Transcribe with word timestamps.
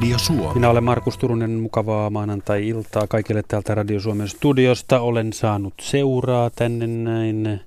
Radio 0.00 0.18
Suomi. 0.18 0.54
Minä 0.54 0.70
olen 0.70 0.84
Markus 0.84 1.18
Turunen, 1.18 1.50
mukavaa 1.50 2.10
maanantai-iltaa 2.10 3.06
kaikille 3.06 3.42
täältä 3.48 3.74
Radio 3.74 4.00
Suomen 4.00 4.28
studiosta. 4.28 5.00
Olen 5.00 5.32
saanut 5.32 5.74
seuraa 5.80 6.50
tänne 6.50 6.86
näin. 6.86 7.60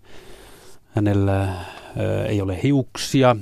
Hänellä 0.96 1.44
äh, 1.44 1.58
ei 2.28 2.42
ole 2.42 2.64
hiuksia, 2.64 3.36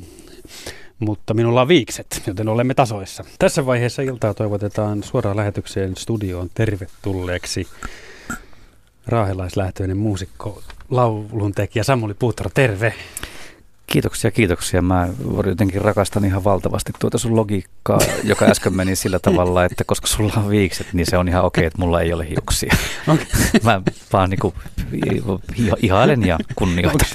mutta 1.00 1.34
minulla 1.34 1.62
on 1.62 1.68
viikset, 1.68 2.22
joten 2.28 2.50
olemme 2.50 2.74
tasoissa. 2.74 3.24
Tässä 3.40 3.66
vaiheessa 3.66 4.02
iltaa 4.02 4.34
toivotetaan 4.34 5.04
suoraan 5.04 5.38
lähetykseen 5.38 5.96
studioon 5.98 6.50
tervetulleeksi 6.54 7.68
raahelaislähtöinen 9.08 9.98
muusikko, 9.98 10.62
lauluntekijä 10.90 11.84
Samuli 11.84 12.14
Puutaro, 12.14 12.50
terve. 12.54 12.94
Kiitoksia, 13.92 14.32
kiitoksia. 14.32 14.82
Mä 14.82 15.08
jotenkin 15.46 15.82
rakastan 15.82 16.26
ihan 16.26 16.44
valtavasti 16.44 16.92
tuota 17.00 17.18
sun 17.18 17.36
logiikkaa, 17.36 18.00
joka 18.24 18.46
äsken 18.46 18.74
meni 18.76 18.96
sillä 18.96 19.20
tavalla, 19.20 19.66
että 19.66 19.84
koska 19.84 20.08
sulla 20.08 20.34
on 20.38 20.50
viikset, 20.50 20.88
niin 20.94 21.06
se 21.06 21.18
on 21.18 21.28
ihan 21.28 21.44
okei, 21.44 21.66
että 21.66 21.80
mulla 21.80 22.02
ei 22.02 22.14
ole 22.14 22.30
hiuksia. 22.30 22.76
Okay. 23.08 23.26
Mä 23.64 23.82
vaan 24.14 24.30
niinku 24.30 24.54
ihailen 25.82 26.26
ja 26.26 26.38
kunnioitan. 26.56 27.08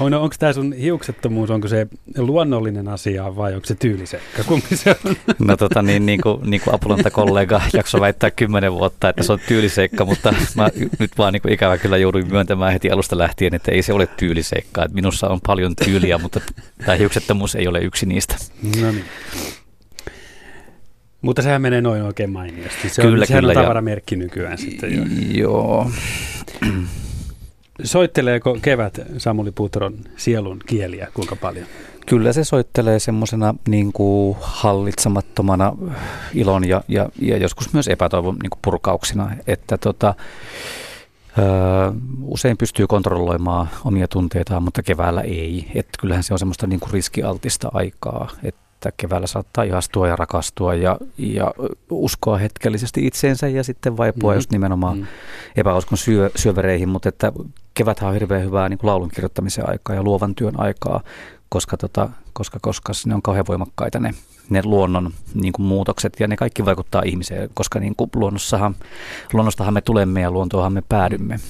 Onko, 0.00 0.04
on, 0.04 0.14
onko 0.14 0.34
tämä 0.38 0.52
sun 0.52 0.72
hiuksettomuus, 0.72 1.50
onko 1.50 1.68
se 1.68 1.86
luonnollinen 2.16 2.88
asia 2.88 3.36
vai 3.36 3.54
onko 3.54 3.66
se 3.66 3.74
tyylisekka? 3.74 4.44
Kumpi 4.44 4.76
se 4.76 4.96
on? 5.04 5.16
No 5.38 5.56
tota 5.56 5.82
niin, 5.82 6.06
niin 6.06 6.20
kuin, 6.20 6.50
niin 6.50 6.60
kuin 6.60 6.74
Apulanta-kollega 6.74 7.60
jakso 7.72 8.00
väittää 8.00 8.30
kymmenen 8.30 8.72
vuotta, 8.72 9.08
että 9.08 9.22
se 9.22 9.32
on 9.32 9.40
tyyliseikka, 9.48 10.04
mutta 10.04 10.34
mä 10.56 10.68
nyt 10.98 11.10
vaan 11.18 11.32
niin 11.32 11.42
kuin 11.42 11.52
ikävä 11.52 11.78
kyllä 11.78 11.96
jouduin 11.96 12.28
myöntämään 12.28 12.72
heti 12.72 12.90
alusta 12.90 13.18
lähtien, 13.18 13.54
että 13.54 13.72
ei 13.72 13.82
se 13.82 13.92
ole 13.92 14.06
tyyliseikka. 14.06 14.84
Että 14.84 14.94
minussa 14.94 15.28
on 15.28 15.40
paljon 15.46 15.76
tyyliä 15.76 16.09
asia, 16.14 16.22
mutta 16.22 16.40
tämä 16.78 16.96
hiuksettomuus 16.96 17.54
ei 17.54 17.68
ole 17.68 17.80
yksi 17.80 18.06
niistä. 18.06 18.36
No 18.80 18.92
niin. 18.92 19.04
Mutta 21.22 21.42
sehän 21.42 21.62
menee 21.62 21.80
noin 21.80 22.02
oikein 22.02 22.30
mainiosti. 22.30 22.88
Se 22.88 23.02
kyllä, 23.02 23.22
on, 23.22 23.26
sehän 23.26 23.42
kyllä, 23.42 23.58
on 23.58 23.62
tavaramerkki 23.62 24.16
nykyään 24.16 24.58
sitten 24.58 24.96
jo. 24.96 25.04
Joo. 25.42 25.90
Soitteleeko 27.84 28.58
kevät 28.62 29.00
Samuli 29.18 29.52
Putron 29.52 29.98
sielun 30.16 30.60
kieliä 30.66 31.08
kuinka 31.14 31.36
paljon? 31.36 31.66
Kyllä 32.06 32.32
se 32.32 32.44
soittelee 32.44 32.98
semmoisena 32.98 33.54
niin 33.68 33.92
kuin 33.92 34.36
hallitsemattomana 34.40 35.76
ilon 36.34 36.68
ja, 36.68 36.84
ja, 36.88 37.08
ja 37.20 37.36
joskus 37.36 37.72
myös 37.72 37.88
epätoivon 37.88 38.36
niin 38.42 38.50
kuin 38.50 38.60
purkauksina. 38.62 39.30
Että 39.46 39.78
tota, 39.78 40.14
Öö, 41.38 41.44
usein 42.22 42.56
pystyy 42.56 42.86
kontrolloimaan 42.86 43.68
omia 43.84 44.08
tunteitaan, 44.08 44.62
mutta 44.62 44.82
keväällä 44.82 45.20
ei. 45.20 45.70
Että 45.74 45.90
kyllähän 46.00 46.22
se 46.22 46.34
on 46.34 46.38
semmoista 46.38 46.66
niin 46.66 46.80
kuin 46.80 46.92
riskialtista 46.92 47.68
aikaa, 47.72 48.30
että 48.42 48.92
keväällä 48.96 49.26
saattaa 49.26 49.64
ihastua 49.64 50.08
ja 50.08 50.16
rakastua 50.16 50.74
ja, 50.74 50.98
ja 51.18 51.54
uskoa 51.90 52.38
hetkellisesti 52.38 53.06
itseensä 53.06 53.48
ja 53.48 53.64
sitten 53.64 53.96
vaipua 53.96 54.30
mm-hmm. 54.30 54.38
just 54.38 54.50
nimenomaan 54.50 54.96
mm-hmm. 54.96 55.12
epäuskon 55.56 55.98
syö, 55.98 56.30
syövereihin, 56.36 56.88
mutta 56.88 57.08
että 57.08 57.32
keväthän 57.74 58.08
on 58.08 58.14
hirveän 58.14 58.44
hyvää 58.44 58.68
niin 58.68 58.78
kuin 58.78 58.88
laulun 58.88 59.10
kirjoittamisen 59.10 59.68
aikaa 59.68 59.96
ja 59.96 60.02
luovan 60.02 60.34
työn 60.34 60.60
aikaa, 60.60 61.00
koska, 61.48 61.76
tota, 61.76 62.08
koska, 62.32 62.58
koska 62.62 62.92
ne 63.06 63.14
on 63.14 63.22
kauhean 63.22 63.46
voimakkaita 63.48 64.00
ne 64.00 64.14
ne 64.50 64.62
luonnon 64.64 65.12
niin 65.34 65.52
kuin 65.52 65.66
muutokset 65.66 66.20
ja 66.20 66.28
ne 66.28 66.36
kaikki 66.36 66.64
vaikuttaa 66.64 67.02
ihmiseen, 67.04 67.50
koska 67.54 67.80
niin 67.80 67.96
kuin 67.96 68.10
luonnossahan, 68.14 68.74
luonnostahan 69.32 69.74
me 69.74 69.80
tulemme 69.80 70.20
ja 70.20 70.30
luontoahan 70.30 70.72
me 70.72 70.82
päädymme. 70.88 71.40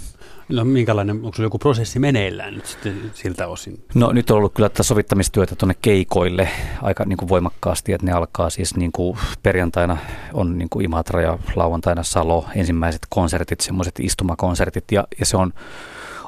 No 0.49 0.65
minkälainen, 0.65 1.17
onko 1.17 1.37
se 1.37 1.43
joku 1.43 1.59
prosessi 1.59 1.99
meneillään 1.99 2.55
nyt 2.55 2.67
sitten 2.67 3.11
siltä 3.15 3.47
osin? 3.47 3.85
No 3.95 4.13
nyt 4.13 4.31
on 4.31 4.37
ollut 4.37 4.55
kyllä 4.55 4.69
tätä 4.69 4.83
sovittamistyötä 4.83 5.57
tuonne 5.57 5.75
keikoille 5.83 6.49
aika 6.83 7.05
niin 7.05 7.17
kuin 7.17 7.29
voimakkaasti, 7.29 7.93
että 7.93 8.07
ne 8.07 8.13
alkaa 8.13 8.51
siis 8.51 8.77
niin 8.77 8.93
kuin 8.93 9.19
perjantaina 9.43 9.97
on 10.33 10.59
niin 10.59 10.69
kuin 10.69 10.85
Imatra 10.85 11.23
ja 11.23 11.39
lauantaina 11.57 12.03
Salo, 12.03 12.47
ensimmäiset 12.55 13.07
konsertit, 13.09 13.61
semmoiset 13.61 13.95
istumakonsertit 14.01 14.93
ja, 14.93 15.07
ja 15.19 15.27
se 15.27 15.37
on 15.37 15.53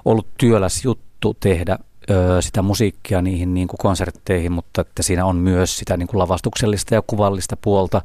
ollut 0.05 0.27
työläs 0.39 0.85
juttu 0.85 1.37
tehdä 1.41 1.79
sitä 2.41 2.63
musiikkia 2.63 3.23
niihin 3.23 3.55
niin 3.55 3.69
kuin 3.69 3.79
konsertteihin, 3.79 4.53
mutta 4.53 4.81
että 4.81 5.03
siinä 5.03 5.25
on 5.25 5.37
myös 5.37 5.79
sitä 5.79 5.97
niin 5.97 6.07
kuin 6.07 6.19
lavastuksellista 6.19 6.95
ja 6.95 7.03
kuvallista 7.07 7.57
puolta 7.57 8.03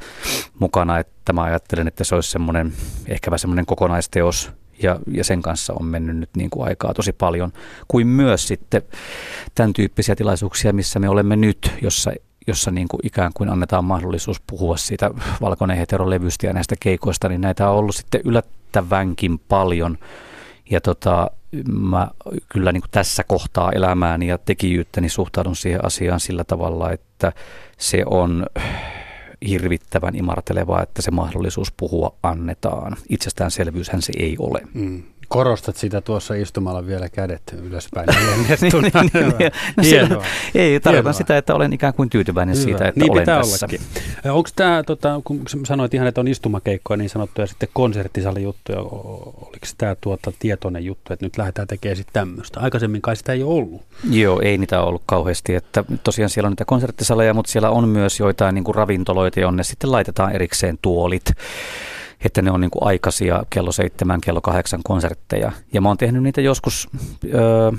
mukana, 0.59 0.99
että 0.99 1.33
mä 1.33 1.43
ajattelen, 1.43 1.87
että 1.87 2.03
se 2.03 2.15
olisi 2.15 2.31
semmoinen, 2.31 2.73
ehkäpä 3.07 3.37
semmoinen 3.37 3.65
kokonaisteos 3.65 4.51
ja, 4.83 4.99
ja 5.11 5.23
sen 5.23 5.41
kanssa 5.41 5.73
on 5.79 5.85
mennyt 5.85 6.17
nyt 6.17 6.29
niin 6.37 6.49
kuin 6.49 6.67
aikaa 6.67 6.93
tosi 6.93 7.13
paljon, 7.13 7.53
kuin 7.87 8.07
myös 8.07 8.47
sitten 8.47 8.81
tämän 9.55 9.73
tyyppisiä 9.73 10.15
tilaisuuksia, 10.15 10.73
missä 10.73 10.99
me 10.99 11.09
olemme 11.09 11.35
nyt, 11.35 11.73
jossa 11.81 12.11
jossa 12.47 12.71
niin 12.71 12.87
kuin 12.87 12.99
ikään 13.03 13.31
kuin 13.33 13.49
annetaan 13.49 13.85
mahdollisuus 13.85 14.41
puhua 14.47 14.77
siitä 14.77 15.11
valkoinen 15.41 15.77
heterolevystä 15.77 16.47
ja 16.47 16.53
näistä 16.53 16.75
keikoista, 16.79 17.29
niin 17.29 17.41
näitä 17.41 17.69
on 17.69 17.77
ollut 17.77 17.95
sitten 17.95 18.21
yllättävänkin 18.25 19.39
paljon. 19.39 19.97
Ja 20.69 20.81
tota, 20.81 21.31
mä 21.67 22.07
kyllä 22.49 22.71
niin 22.71 22.81
kuin 22.81 22.91
tässä 22.91 23.23
kohtaa 23.23 23.71
elämääni 23.71 24.27
ja 24.27 24.37
tekijyyttäni 24.37 25.09
suhtaudun 25.09 25.55
siihen 25.55 25.85
asiaan 25.85 26.19
sillä 26.19 26.43
tavalla, 26.43 26.91
että 26.91 27.31
se 27.77 28.03
on 28.05 28.45
hirvittävän 29.47 30.15
imartelevaa, 30.15 30.83
että 30.83 31.01
se 31.01 31.11
mahdollisuus 31.11 31.71
puhua 31.71 32.15
annetaan. 32.23 32.95
Itsestäänselvyyshän 33.09 34.01
se 34.01 34.13
ei 34.17 34.35
ole. 34.39 34.61
Mm. 34.73 35.03
Korostat 35.27 35.75
sitä 35.77 36.01
tuossa 36.01 36.33
istumalla 36.33 36.85
vielä 36.87 37.09
kädet 37.09 37.41
ylöspäin. 37.63 38.07
niin, 38.61 38.71
niin, 38.71 39.51
niin, 39.81 40.09
no. 40.09 40.21
Ei, 40.55 40.79
tarkoitan 40.79 41.13
sitä, 41.13 41.37
että 41.37 41.55
olen 41.55 41.73
ikään 41.73 41.93
kuin 41.93 42.09
tyytyväinen 42.09 42.55
Hyvä. 42.55 42.63
siitä, 42.63 42.87
että 42.87 42.99
niin 42.99 43.11
olen 43.11 43.25
tässä. 43.25 43.65
Ollakin. 43.65 43.81
Onko 44.31 44.49
tämä, 44.55 44.83
tota, 44.83 45.21
kun 45.23 45.41
sanoit 45.65 45.93
ihan, 45.93 46.07
että 46.07 46.21
on 46.21 46.27
istumakeikkoja 46.27 46.97
niin 46.97 47.09
sanottuja 47.09 47.47
sitten 47.47 47.69
konserttisalijuttuja, 47.73 48.79
oliko 48.79 49.67
tämä 49.77 49.95
tuota, 50.01 50.31
tietoinen 50.39 50.85
juttu, 50.85 51.13
että 51.13 51.25
nyt 51.25 51.37
lähdetään 51.37 51.67
tekemään 51.67 51.97
sitten 51.97 52.13
tämmöistä? 52.13 52.59
Aikaisemmin 52.59 53.01
kai 53.01 53.15
sitä 53.15 53.33
ei 53.33 53.43
ole 53.43 53.53
ollut. 53.53 53.81
Joo, 54.09 54.41
ei 54.41 54.57
niitä 54.57 54.81
ollut 54.81 55.03
kauheasti. 55.05 55.55
Että 55.55 55.83
tosiaan 56.03 56.29
siellä 56.29 56.47
on 56.47 56.51
niitä 56.51 56.65
konserttisaleja, 56.65 57.33
mutta 57.33 57.51
siellä 57.51 57.69
on 57.69 57.89
myös 57.89 58.19
joitain 58.19 58.55
niin 58.55 58.63
kuin 58.63 58.75
ravintoloita, 58.75 59.39
jonne 59.39 59.63
sitten 59.63 59.91
laitetaan 59.91 60.31
erikseen 60.31 60.77
tuolit 60.81 61.25
että 62.25 62.41
ne 62.41 62.51
on 62.51 62.61
niin 62.61 62.71
kuin 62.71 62.83
aikaisia 62.83 63.43
kello 63.49 63.71
seitsemän, 63.71 64.21
kello 64.21 64.41
kahdeksan 64.41 64.79
konsertteja. 64.83 65.51
Ja 65.73 65.81
mä 65.81 65.87
oon 65.87 65.97
tehnyt 65.97 66.23
niitä 66.23 66.41
joskus 66.41 66.89
ö, 67.25 67.71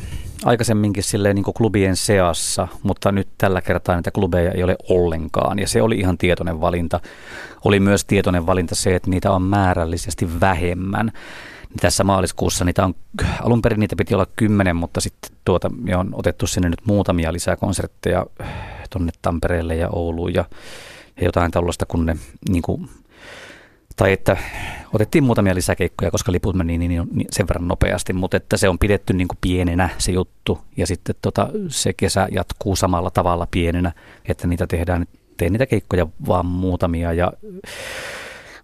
aikaisemminkin 0.45 1.03
silleen 1.03 1.35
niin 1.35 1.45
kuin 1.45 1.55
klubien 1.55 1.97
seassa, 1.97 2.69
mutta 2.83 3.13
nyt 3.13 3.29
tällä 3.39 3.61
kertaa 3.61 3.97
niitä 3.97 4.11
klubeja 4.11 4.53
ei 4.53 4.63
ole 4.63 4.77
ollenkaan. 4.89 5.59
Ja 5.59 5.69
se 5.69 5.83
oli 5.83 5.99
ihan 5.99 6.19
tietoinen 6.19 6.61
valinta. 6.61 7.01
Oli 7.65 7.81
myös 7.81 8.05
tietoinen 8.05 8.47
valinta 8.47 8.75
se, 8.75 8.95
että 8.95 9.11
niitä 9.11 9.33
on 9.33 9.43
määrällisesti 9.43 10.41
vähemmän. 10.41 11.13
Tässä 11.81 12.05
maaliskuussa 12.05 12.65
niitä 12.65 12.85
on, 12.85 12.95
alun 13.43 13.63
perin 13.63 13.81
niitä 13.81 13.97
piti 13.97 14.15
olla 14.15 14.27
kymmenen, 14.37 14.77
mutta 14.77 15.01
sitten 15.01 15.31
tuota, 15.45 15.69
me 15.69 15.97
on 15.97 16.11
otettu 16.13 16.47
sinne 16.47 16.69
nyt 16.69 16.81
muutamia 16.87 17.33
lisää 17.33 17.57
konsertteja 17.57 18.27
tuonne 18.91 19.13
Tampereelle 19.23 19.77
ja 19.77 19.89
Ouluun 19.93 20.35
ja, 20.35 20.45
ja 21.17 21.25
jotain 21.25 21.51
tällaista, 21.51 21.87
kun 21.87 22.07
ne 22.07 22.17
niin 22.49 22.63
kuin, 22.63 22.89
tai 23.99 24.13
että 24.13 24.37
otettiin 24.95 25.25
muutamia 25.25 25.55
lisäkeikkoja, 25.55 26.11
koska 26.11 26.33
liput 26.33 26.57
meni 26.57 26.79
niin, 26.79 26.91
niin 26.91 27.27
sen 27.31 27.49
verran 27.49 27.69
nopeasti, 27.69 28.13
mutta 28.13 28.37
että 28.37 28.57
se 28.57 28.69
on 28.69 28.79
pidetty 28.79 29.13
niin 29.13 29.29
kuin 29.29 29.39
pienenä 29.41 29.89
se 29.99 30.13
juttu. 30.13 30.59
Ja 30.77 30.87
sitten 30.87 31.15
tota, 31.23 31.49
se 31.69 31.93
kesä 31.93 32.29
jatkuu 32.31 32.77
samalla 32.77 33.11
tavalla 33.11 33.49
pienenä, 33.51 33.93
että 34.29 34.47
niitä 34.47 34.67
tehdään, 34.67 35.07
teen 35.37 35.53
niitä 35.53 35.67
keikkoja 35.67 36.07
vaan 36.27 36.47
muutamia. 36.47 37.13
Ja 37.13 37.33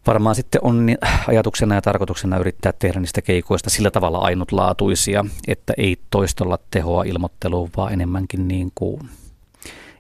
varmaan 0.07 0.35
sitten 0.35 0.61
on 0.65 0.89
ajatuksena 1.29 1.75
ja 1.75 1.83
tarkoituksena 1.83 2.39
yrittää 2.39 2.73
tehdä 2.79 3.01
niistä 3.01 3.23
keikoista 3.23 3.71
sillä 3.71 3.91
tavalla 3.91 4.19
ainutlaatuisia, 4.19 5.25
että 5.49 5.73
ei 5.77 5.97
toistolla 6.11 6.59
tehoa 6.71 7.03
ilmoitteluun, 7.03 7.71
vaan 7.77 7.93
enemmänkin 7.93 8.49
niin 8.49 8.73
kuin 8.75 9.01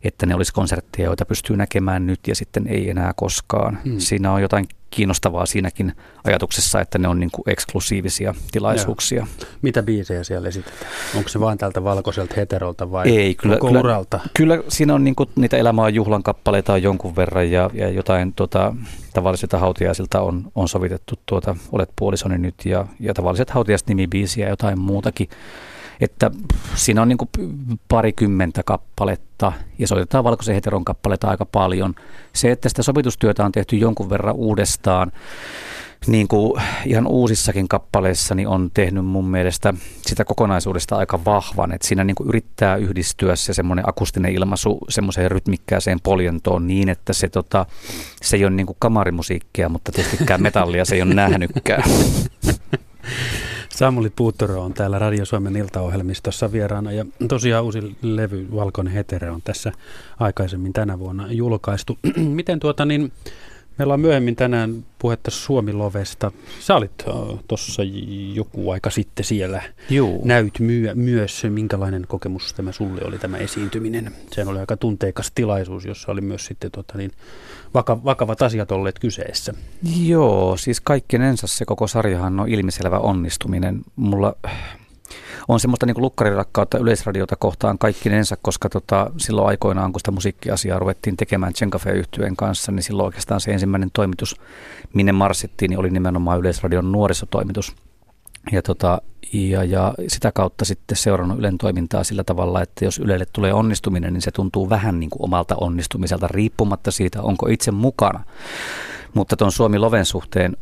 että 0.04 0.26
ne 0.26 0.34
olisi 0.34 0.52
konsertteja, 0.52 1.06
joita 1.06 1.24
pystyy 1.24 1.56
näkemään 1.56 2.06
nyt 2.06 2.20
ja 2.26 2.34
sitten 2.34 2.66
ei 2.66 2.90
enää 2.90 3.12
koskaan. 3.16 3.78
Hmm. 3.84 3.98
Siinä 3.98 4.32
on 4.32 4.42
jotain 4.42 4.66
kiinnostavaa 4.94 5.46
siinäkin 5.46 5.92
ajatuksessa, 6.24 6.80
että 6.80 6.98
ne 6.98 7.08
on 7.08 7.20
niin 7.20 7.30
kuin 7.30 7.50
eksklusiivisia 7.50 8.34
tilaisuuksia. 8.52 9.18
Ja. 9.18 9.46
Mitä 9.62 9.82
biisejä 9.82 10.24
siellä 10.24 10.48
esitetään? 10.48 10.90
Onko 11.16 11.28
se 11.28 11.40
vain 11.40 11.58
tältä 11.58 11.84
valkoiselta 11.84 12.34
heterolta 12.36 12.90
vai 12.90 13.08
Ei, 13.08 13.34
kyllä, 13.34 13.58
kyllä, 13.60 13.80
uralta? 13.80 14.20
Kyllä 14.34 14.58
siinä 14.68 14.94
on 14.94 15.04
niin 15.04 15.14
kuin 15.14 15.28
niitä 15.36 15.56
elämää 15.56 15.88
juhlan 15.88 16.22
kappaleita 16.22 16.72
on 16.72 16.82
jonkun 16.82 17.16
verran 17.16 17.50
ja, 17.50 17.70
ja 17.72 17.88
jotain 17.88 18.32
tota, 18.32 18.74
tavallisilta 19.14 19.58
hautiaisilta 19.58 20.20
on, 20.20 20.52
on 20.54 20.68
sovitettu 20.68 21.14
tuota 21.26 21.56
Olet 21.72 21.90
puolisoni 21.96 22.38
nyt 22.38 22.54
ja, 22.64 22.86
ja 23.00 23.14
tavalliset 23.14 23.50
hautiaiset 23.50 23.88
nimibiisiä 23.88 24.46
ja 24.46 24.50
jotain 24.50 24.78
muutakin. 24.78 25.28
Että 26.00 26.30
siinä 26.74 27.02
on 27.02 27.08
niin 27.08 27.18
kuin 27.18 27.30
parikymmentä 27.88 28.62
kappaletta 28.62 29.52
ja 29.78 29.88
soitetaan 29.88 30.24
valkoisen 30.24 30.54
heteron 30.54 30.84
kappaletta 30.84 31.28
aika 31.28 31.44
paljon. 31.44 31.94
Se, 32.32 32.50
että 32.50 32.68
sitä 32.68 32.82
sopitustyötä 32.82 33.44
on 33.44 33.52
tehty 33.52 33.76
jonkun 33.76 34.10
verran 34.10 34.34
uudestaan, 34.34 35.12
niin 36.06 36.28
kuin 36.28 36.62
ihan 36.86 37.06
uusissakin 37.06 37.68
kappaleissa 37.68 38.34
niin 38.34 38.48
on 38.48 38.70
tehnyt 38.74 39.04
mun 39.04 39.28
mielestä 39.28 39.74
sitä 40.06 40.24
kokonaisuudesta 40.24 40.96
aika 40.96 41.24
vahvan, 41.24 41.72
että 41.72 41.88
siinä 41.88 42.04
niin 42.04 42.14
kuin 42.14 42.28
yrittää 42.28 42.76
yhdistyä 42.76 43.36
se 43.36 43.54
semmoinen 43.54 43.88
akustinen 43.88 44.32
ilmaisu 44.32 44.78
semmoiseen 44.88 45.30
rytmikkääseen 45.30 46.00
poljentoon 46.02 46.66
niin, 46.66 46.88
että 46.88 47.12
se, 47.12 47.28
tota, 47.28 47.66
se 48.22 48.36
ei 48.36 48.44
ole 48.44 48.54
niin 48.54 48.66
kuin 48.66 48.76
kamarimusiikkia, 48.78 49.68
mutta 49.68 49.92
tietystikään 49.92 50.42
metallia 50.42 50.84
se 50.84 50.94
ei 50.94 51.02
ole 51.02 51.14
nähnytkään. 51.14 51.82
Samuli 53.74 54.10
Puuttoro 54.10 54.62
on 54.62 54.74
täällä 54.74 54.98
Radio 54.98 55.24
Suomen 55.24 55.56
iltaohjelmistossa 55.56 56.52
vieraana 56.52 56.92
ja 56.92 57.04
tosiaan 57.28 57.64
uusi 57.64 57.96
levy 58.02 58.48
Valkoinen 58.54 58.92
Hetere 58.92 59.30
on 59.30 59.42
tässä 59.42 59.72
aikaisemmin 60.20 60.72
tänä 60.72 60.98
vuonna 60.98 61.32
julkaistu. 61.32 61.98
Miten 62.16 62.60
tuota 62.60 62.84
niin, 62.84 63.12
Meillä 63.78 63.94
on 63.94 64.00
myöhemmin 64.00 64.36
tänään 64.36 64.84
puhetta 64.98 65.30
Suomi-lovesta. 65.30 66.32
Sä 66.60 66.76
olit 66.76 67.04
tuossa 67.48 67.82
joku 68.34 68.70
aika 68.70 68.90
sitten 68.90 69.24
siellä. 69.24 69.62
Juu. 69.90 70.22
Näyt 70.24 70.58
myö- 70.58 70.94
myös, 70.94 71.42
minkälainen 71.48 72.04
kokemus 72.08 72.52
tämä 72.52 72.72
sulle 72.72 73.00
oli 73.04 73.18
tämä 73.18 73.36
esiintyminen. 73.36 74.12
Se 74.32 74.44
oli 74.46 74.58
aika 74.58 74.76
tunteikas 74.76 75.32
tilaisuus, 75.34 75.84
jossa 75.84 76.12
oli 76.12 76.20
myös 76.20 76.46
sitten 76.46 76.70
tota 76.70 76.98
niin, 76.98 77.10
vaka- 77.74 78.04
vakavat 78.04 78.42
asiat 78.42 78.72
olleet 78.72 78.98
kyseessä. 78.98 79.54
Joo, 80.06 80.56
siis 80.56 80.80
kaikkinensa 80.80 81.46
se 81.46 81.64
koko 81.64 81.86
sarjahan 81.86 82.40
on 82.40 82.48
ilmiselvä 82.48 82.98
onnistuminen. 82.98 83.80
Mulla 83.96 84.36
on 85.48 85.60
semmoista 85.60 85.86
niin 85.86 85.94
lukkarirakkautta 86.02 86.78
yleisradiota 86.78 87.36
kohtaan 87.36 87.78
kaikkinensa, 87.78 88.36
koska 88.42 88.68
tota, 88.68 89.10
silloin 89.16 89.48
aikoinaan, 89.48 89.92
kun 89.92 90.00
sitä 90.00 90.10
musiikkiasiaa 90.10 90.78
ruvettiin 90.78 91.16
tekemään 91.16 91.52
Tsenkafe 91.52 91.92
yhtyeen 91.92 92.36
kanssa, 92.36 92.72
niin 92.72 92.82
silloin 92.82 93.06
oikeastaan 93.06 93.40
se 93.40 93.52
ensimmäinen 93.52 93.90
toimitus, 93.92 94.36
minne 94.94 95.12
marssittiin, 95.12 95.68
niin 95.68 95.78
oli 95.78 95.90
nimenomaan 95.90 96.40
Yleisradion 96.40 96.92
nuorisotoimitus. 96.92 97.74
Ja, 98.52 98.62
tota, 98.62 99.02
ja, 99.32 99.64
ja 99.64 99.94
sitä 100.08 100.32
kautta 100.32 100.64
sitten 100.64 100.96
seurannut 100.96 101.38
Ylen 101.38 101.58
toimintaa 101.58 102.04
sillä 102.04 102.24
tavalla, 102.24 102.62
että 102.62 102.84
jos 102.84 102.98
Ylelle 102.98 103.26
tulee 103.32 103.54
onnistuminen, 103.54 104.12
niin 104.12 104.22
se 104.22 104.30
tuntuu 104.30 104.70
vähän 104.70 105.00
niin 105.00 105.10
kuin 105.10 105.24
omalta 105.24 105.56
onnistumiselta 105.60 106.28
riippumatta 106.28 106.90
siitä, 106.90 107.22
onko 107.22 107.46
itse 107.48 107.70
mukana. 107.70 108.24
Mutta 109.14 109.36
tuon 109.36 109.52
Suomi 109.52 109.78
Loven 109.78 110.04
suhteen 110.04 110.56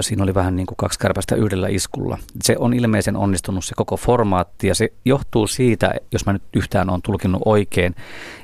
siinä 0.00 0.22
oli 0.22 0.34
vähän 0.34 0.56
niin 0.56 0.66
kuin 0.66 0.76
kaksi 0.76 0.98
kärpästä 0.98 1.34
yhdellä 1.34 1.68
iskulla. 1.68 2.18
Se 2.42 2.56
on 2.58 2.74
ilmeisen 2.74 3.16
onnistunut 3.16 3.64
se 3.64 3.74
koko 3.76 3.96
formaatti 3.96 4.66
ja 4.66 4.74
se 4.74 4.92
johtuu 5.04 5.46
siitä, 5.46 5.94
jos 6.12 6.26
mä 6.26 6.32
nyt 6.32 6.42
yhtään 6.54 6.90
on 6.90 7.02
tulkinnut 7.02 7.42
oikein, 7.44 7.94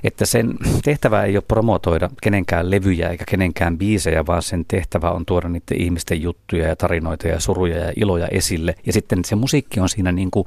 että 0.04 0.26
sen 0.26 0.54
tehtävä 0.84 1.22
ei 1.22 1.36
ole 1.36 1.44
promotoida 1.48 2.10
kenenkään 2.22 2.70
levyjä 2.70 3.08
eikä 3.08 3.24
kenenkään 3.28 3.78
biisejä, 3.78 4.26
vaan 4.26 4.42
sen 4.42 4.64
tehtävä 4.68 5.10
on 5.10 5.26
tuoda 5.26 5.48
niiden 5.48 5.80
ihmisten 5.80 6.22
juttuja 6.22 6.68
ja 6.68 6.76
tarinoita 6.76 7.28
ja 7.28 7.40
suruja 7.40 7.78
ja 7.78 7.92
iloja 7.96 8.26
esille. 8.30 8.74
Ja 8.86 8.92
sitten 8.92 9.24
se 9.24 9.34
musiikki 9.34 9.80
on 9.80 9.88
siinä 9.88 10.12
niin 10.12 10.30
kuin 10.30 10.46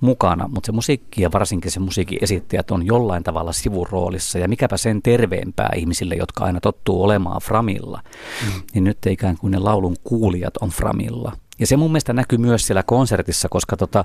mukana, 0.00 0.48
mutta 0.48 0.66
se 0.66 0.72
musiikki 0.72 1.22
ja 1.22 1.32
varsinkin 1.32 1.70
se 1.70 1.80
musiikin 1.80 2.18
esittäjät 2.22 2.70
on 2.70 2.86
jollain 2.86 3.22
tavalla 3.22 3.52
sivuroolissa 3.52 4.38
ja 4.38 4.48
mikäpä 4.48 4.76
sen 4.76 5.02
terveempää 5.02 5.70
ihmisille, 5.76 6.14
jotka 6.14 6.44
aina 6.44 6.60
tottuu 6.60 7.02
olemaan 7.02 7.40
framilla, 7.40 8.02
mm. 8.44 8.62
niin 8.74 8.84
nyt 8.84 9.06
ikään 9.06 9.36
kuin 9.36 9.50
ne 9.50 9.58
laulun 9.58 9.96
ku 10.04 10.19
kuulijat 10.20 10.56
on 10.56 10.68
Framilla. 10.68 11.32
Ja 11.58 11.66
se 11.66 11.76
mun 11.76 11.90
mielestä 11.90 12.12
näkyy 12.12 12.38
myös 12.38 12.66
siellä 12.66 12.82
konsertissa, 12.82 13.48
koska 13.48 13.76
tota, 13.76 14.04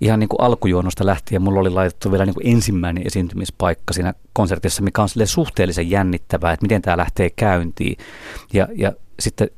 ihan 0.00 0.20
niin 0.20 0.28
kuin 0.28 0.40
alkujuonnosta 0.40 1.06
lähtien 1.06 1.42
mulla 1.42 1.60
oli 1.60 1.70
laitettu 1.70 2.10
vielä 2.10 2.26
niin 2.26 2.34
kuin 2.34 2.46
ensimmäinen 2.46 3.06
esiintymispaikka 3.06 3.94
siinä 3.94 4.14
konsertissa, 4.32 4.82
mikä 4.82 5.02
on 5.02 5.08
suhteellisen 5.24 5.90
jännittävää, 5.90 6.52
että 6.52 6.64
miten 6.64 6.82
tämä 6.82 6.96
lähtee 6.96 7.30
käyntiin. 7.30 7.96
Ja, 8.52 8.68
ja 8.74 8.92
sitten 9.20 9.48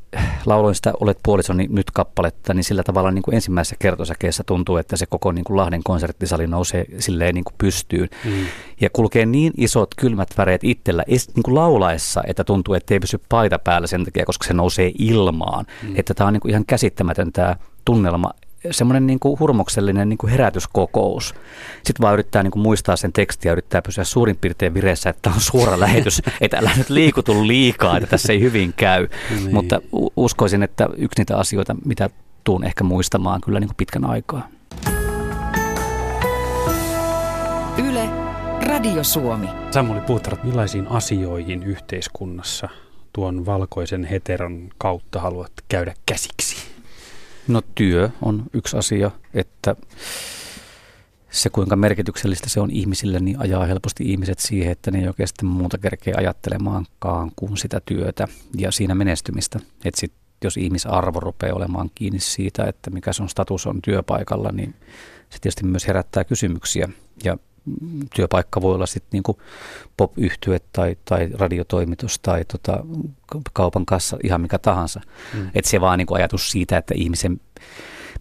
lauloin 0.47 0.75
sitä 0.75 0.93
Olet 1.01 1.19
puolisoni 1.23 1.67
nyt 1.71 1.91
kappaletta, 1.91 2.55
niin 2.55 2.65
sillä 2.65 2.83
tavalla 2.83 3.11
niin 3.11 3.23
kuin 3.23 3.35
ensimmäisessä 3.35 3.77
kertosäkeessä 3.79 4.45
tuntuu, 4.47 4.77
että 4.77 4.97
se 4.97 5.07
koko 5.07 5.33
niin 5.33 5.45
kuin 5.45 5.57
Lahden 5.57 5.83
konserttisali 5.85 6.47
nousee 6.47 6.87
silleen 6.99 7.35
niin 7.35 7.45
kuin 7.45 7.55
pystyyn. 7.59 8.09
Mm. 8.25 8.47
Ja 8.81 8.91
kulkee 8.93 9.27
niin 9.27 9.53
isot 9.57 9.95
kylmät 9.95 10.29
väreet 10.39 10.65
itsellä 10.65 11.05
niin 11.09 11.43
kuin 11.45 11.55
laulaessa, 11.55 12.23
että 12.27 12.45
tuntuu, 12.45 12.75
että 12.75 12.95
ei 12.95 13.01
pysy 13.01 13.21
paita 13.29 13.59
päällä 13.59 13.87
sen 13.87 14.05
takia, 14.05 14.25
koska 14.27 14.47
se 14.47 14.55
nousee 14.55 14.93
ilmaan. 14.99 15.67
Mm. 15.83 15.93
Että 15.97 16.15
tämä 16.15 16.29
on 16.29 16.33
niin 16.33 16.41
kuin 16.41 16.51
ihan 16.51 16.67
käsittämätön 16.67 17.33
tämä 17.33 17.57
tunnelma 17.85 18.31
semmoinen 18.71 19.07
niin 19.07 19.21
kuin 19.21 19.39
hurmoksellinen 19.39 20.09
niin 20.09 20.19
kuin 20.19 20.31
herätyskokous. 20.31 21.35
Sitten 21.85 22.03
vaan 22.03 22.15
yrittää 22.15 22.43
niin 22.43 22.51
kuin 22.51 22.63
muistaa 22.63 22.97
sen 22.97 23.13
tekstiä 23.13 23.49
ja 23.49 23.53
yrittää 23.53 23.83
pysyä 23.83 24.05
suurin 24.05 24.37
piirtein 24.37 24.75
vireessä, 24.75 25.11
että 25.11 25.31
on 25.31 25.41
suora 25.41 25.81
lähetys, 25.87 26.23
että 26.41 26.59
älä 26.59 26.71
nyt 26.77 26.91
liikutu 26.91 27.47
liikaa, 27.47 27.97
että 27.97 28.11
tässä 28.11 28.33
ei 28.33 28.41
hyvin 28.41 28.73
käy. 28.77 29.09
niin. 29.31 29.55
Mutta 29.55 29.81
uskoisin, 30.17 30.63
että 30.63 30.89
yksi 30.97 31.21
niitä 31.21 31.37
asioita, 31.37 31.77
mitä 31.85 32.11
tuun 32.45 32.65
ehkä 32.65 32.85
muistamaan 32.85 33.41
kyllä 33.41 33.61
niin 33.61 33.69
kuin 33.69 33.77
pitkän 33.77 34.05
aikaa. 34.05 34.49
Yle, 37.89 38.09
Radio 38.67 39.05
Suomi. 39.05 39.49
Samuli 39.71 40.01
Puutrat, 40.01 40.45
millaisiin 40.45 40.89
asioihin 40.89 41.63
yhteiskunnassa 41.63 42.69
tuon 43.13 43.47
valkoisen 43.47 44.05
heteron 44.05 44.69
kautta 44.79 45.21
haluat 45.21 45.53
käydä 45.69 45.95
käsiksi? 46.07 46.70
No 47.51 47.63
työ 47.75 48.11
on 48.23 48.43
yksi 48.53 48.77
asia, 48.77 49.11
että 49.35 49.77
se 51.31 51.51
kuinka 51.51 51.77
merkityksellistä 51.77 52.49
se 52.49 52.61
on 52.61 52.71
ihmisille, 52.71 53.21
niin 53.21 53.41
ajaa 53.41 53.67
helposti 53.67 54.11
ihmiset 54.11 54.39
siihen, 54.39 54.73
että 54.73 54.91
ne 54.91 54.99
ei 54.99 55.07
oikeasti 55.07 55.45
muuta 55.45 55.79
kerkeä 55.79 56.15
ajattelemaankaan 56.17 57.31
kuin 57.37 57.57
sitä 57.57 57.81
työtä 57.81 58.29
ja 58.59 58.73
siinä 58.73 58.95
menestymistä. 58.95 59.61
Että 59.85 60.01
sit, 60.01 60.13
jos 60.45 60.57
ihmisarvo 60.57 61.21
rupeaa 61.21 61.57
olemaan 61.57 61.91
kiinni 61.95 62.21
siitä, 62.21 62.65
että 62.65 62.91
mikä 62.91 63.13
sun 63.13 63.29
status 63.29 63.67
on 63.67 63.83
työpaikalla, 63.83 64.53
niin 64.53 64.75
se 65.31 65.39
tietysti 65.41 65.65
myös 65.65 65.87
herättää 65.87 66.25
kysymyksiä. 66.25 66.89
Ja 67.25 67.37
työpaikka 68.15 68.63
voi 68.63 68.75
olla 68.75 68.87
sitten 68.87 69.09
niinku 69.13 69.41
pop 69.97 70.13
tai, 70.73 70.97
tai 71.05 71.29
radiotoimitus 71.35 72.19
tai 72.19 72.45
tota, 72.45 72.85
kaupan 73.53 73.87
kassa, 73.87 74.19
ihan 74.25 74.41
mikä 74.41 74.59
tahansa. 74.59 75.01
Mm. 75.35 75.51
Että 75.55 75.71
se 75.71 75.81
vaan 75.81 75.99
niinku 75.99 76.15
ajatus 76.15 76.51
siitä, 76.51 76.79
että 76.79 76.95
ihmisen 76.97 77.41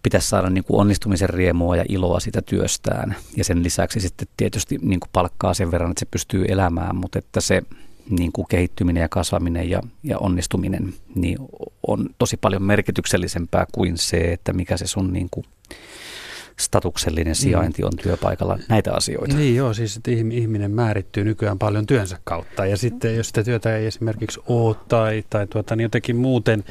pitäisi 0.03 0.29
saada 0.29 0.49
niinku 0.49 0.79
onnistumisen 0.79 1.29
riemua 1.29 1.75
ja 1.75 1.85
iloa 1.89 2.19
siitä 2.19 2.41
työstään. 2.41 3.15
Ja 3.37 3.43
sen 3.43 3.63
lisäksi 3.63 3.99
sitten 3.99 4.27
tietysti 4.37 4.79
niinku 4.81 5.07
palkkaa 5.13 5.53
sen 5.53 5.71
verran, 5.71 5.91
että 5.91 5.99
se 5.99 6.05
pystyy 6.11 6.45
elämään, 6.47 6.95
mutta 6.95 7.19
että 7.19 7.41
se 7.41 7.63
niin 8.09 8.31
kuin 8.31 8.47
kehittyminen 8.49 9.01
ja 9.01 9.09
kasvaminen 9.09 9.69
ja, 9.69 9.81
ja 10.03 10.19
onnistuminen 10.19 10.93
niin 11.15 11.37
on 11.87 12.09
tosi 12.17 12.37
paljon 12.37 12.63
merkityksellisempää 12.63 13.65
kuin 13.71 13.97
se, 13.97 14.17
että 14.17 14.53
mikä 14.53 14.77
se 14.77 14.87
sun 14.87 15.13
niin 15.13 15.27
kuin 15.31 15.45
statuksellinen 16.59 17.35
sijainti 17.35 17.83
on 17.83 17.91
työpaikalla, 18.01 18.59
näitä 18.69 18.93
asioita. 18.93 19.35
Niin 19.35 19.55
joo, 19.55 19.73
siis 19.73 19.97
että 19.97 20.11
ihminen 20.11 20.71
määrittyy 20.71 21.23
nykyään 21.23 21.59
paljon 21.59 21.85
työnsä 21.85 22.19
kautta 22.23 22.65
ja 22.65 22.77
sitten 22.77 23.15
jos 23.15 23.27
sitä 23.27 23.43
työtä 23.43 23.77
ei 23.77 23.85
esimerkiksi 23.85 24.39
ole 24.47 24.75
tai, 24.87 25.23
tai 25.29 25.47
tuota, 25.47 25.75
niin 25.75 25.83
jotenkin 25.83 26.15
muuten 26.15 26.63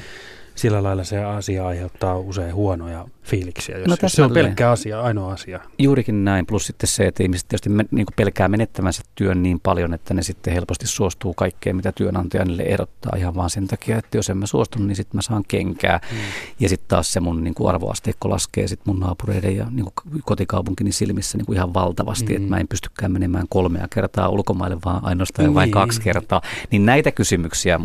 sillä 0.54 0.82
lailla 0.82 1.04
se 1.04 1.24
asia 1.24 1.66
aiheuttaa 1.66 2.18
usein 2.18 2.54
huonoja 2.54 3.06
fiiliksiä, 3.28 3.78
jos, 3.78 3.88
no, 3.88 3.96
jos 4.02 4.12
se 4.12 4.22
on 4.22 4.32
pelkkä 4.32 4.70
asia, 4.70 5.00
ainoa 5.00 5.32
asia. 5.32 5.60
Juurikin 5.78 6.24
näin, 6.24 6.46
plus 6.46 6.66
sitten 6.66 6.88
se, 6.88 7.06
että 7.06 7.22
ihmiset 7.22 7.48
tietysti 7.48 7.68
me, 7.68 7.84
niin 7.90 8.06
pelkää 8.16 8.48
menettämänsä 8.48 9.02
työn 9.14 9.42
niin 9.42 9.60
paljon, 9.60 9.94
että 9.94 10.14
ne 10.14 10.22
sitten 10.22 10.54
helposti 10.54 10.86
suostuu 10.86 11.34
kaikkeen, 11.34 11.76
mitä 11.76 11.92
työnantaja 11.92 12.44
niille 12.44 12.62
ehdottaa 12.62 13.12
ihan 13.16 13.34
vaan 13.34 13.50
sen 13.50 13.66
takia, 13.66 13.98
että 13.98 14.18
jos 14.18 14.30
en 14.30 14.36
mä 14.36 14.46
suostu, 14.46 14.78
niin 14.78 14.96
sitten 14.96 15.18
mä 15.18 15.22
saan 15.22 15.44
kenkää. 15.48 16.00
Mm. 16.12 16.18
Ja 16.60 16.68
sitten 16.68 16.88
taas 16.88 17.12
se 17.12 17.20
mun 17.20 17.44
niin 17.44 17.54
kuin 17.54 17.68
arvoasteikko 17.68 18.30
laskee 18.30 18.68
sitten 18.68 18.94
mun 18.94 19.00
naapureiden 19.00 19.56
ja 19.56 19.66
niin 19.70 19.84
kuin 19.84 20.22
kotikaupunkini 20.24 20.92
silmissä 20.92 21.38
niin 21.38 21.46
kuin 21.46 21.56
ihan 21.56 21.74
valtavasti, 21.74 22.32
mm. 22.32 22.36
että 22.36 22.48
mä 22.48 22.58
en 22.58 22.68
pystykään 22.68 23.12
menemään 23.12 23.46
kolmea 23.48 23.88
kertaa 23.94 24.28
ulkomaille, 24.28 24.78
vaan 24.84 25.04
ainoastaan 25.04 25.46
niin. 25.46 25.54
vain 25.54 25.70
kaksi 25.70 26.00
kertaa. 26.00 26.42
Niin 26.70 26.86
näitä 26.86 27.12
kysymyksiä, 27.12 27.80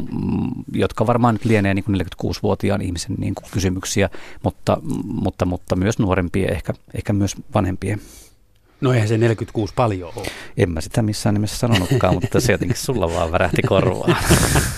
jotka 0.73 1.07
varmaan 1.07 1.35
nyt 1.35 1.45
lienee 1.45 1.73
niin 1.73 1.83
kuin 1.83 2.01
46-vuotiaan 2.01 2.81
ihmisen 2.81 3.15
niin 3.17 3.35
kuin 3.35 3.45
kysymyksiä, 3.51 4.09
mutta, 4.43 4.77
mutta 5.05 5.32
mutta, 5.33 5.45
mutta 5.45 5.75
myös 5.75 5.99
nuorempien, 5.99 6.53
ehkä, 6.53 6.73
ehkä 6.93 7.13
myös 7.13 7.35
vanhempien. 7.53 8.01
No 8.81 8.93
eihän 8.93 9.07
se 9.07 9.17
46 9.17 9.73
paljon 9.75 10.11
ole. 10.15 10.25
En 10.57 10.69
mä 10.69 10.81
sitä 10.81 11.01
missään 11.01 11.33
nimessä 11.33 11.57
sanonutkaan, 11.57 12.13
mutta 12.13 12.39
se 12.39 12.51
jotenkin 12.51 12.77
sulla 12.77 13.13
vaan 13.13 13.31
värähti 13.31 13.61
korvaan. 13.61 14.15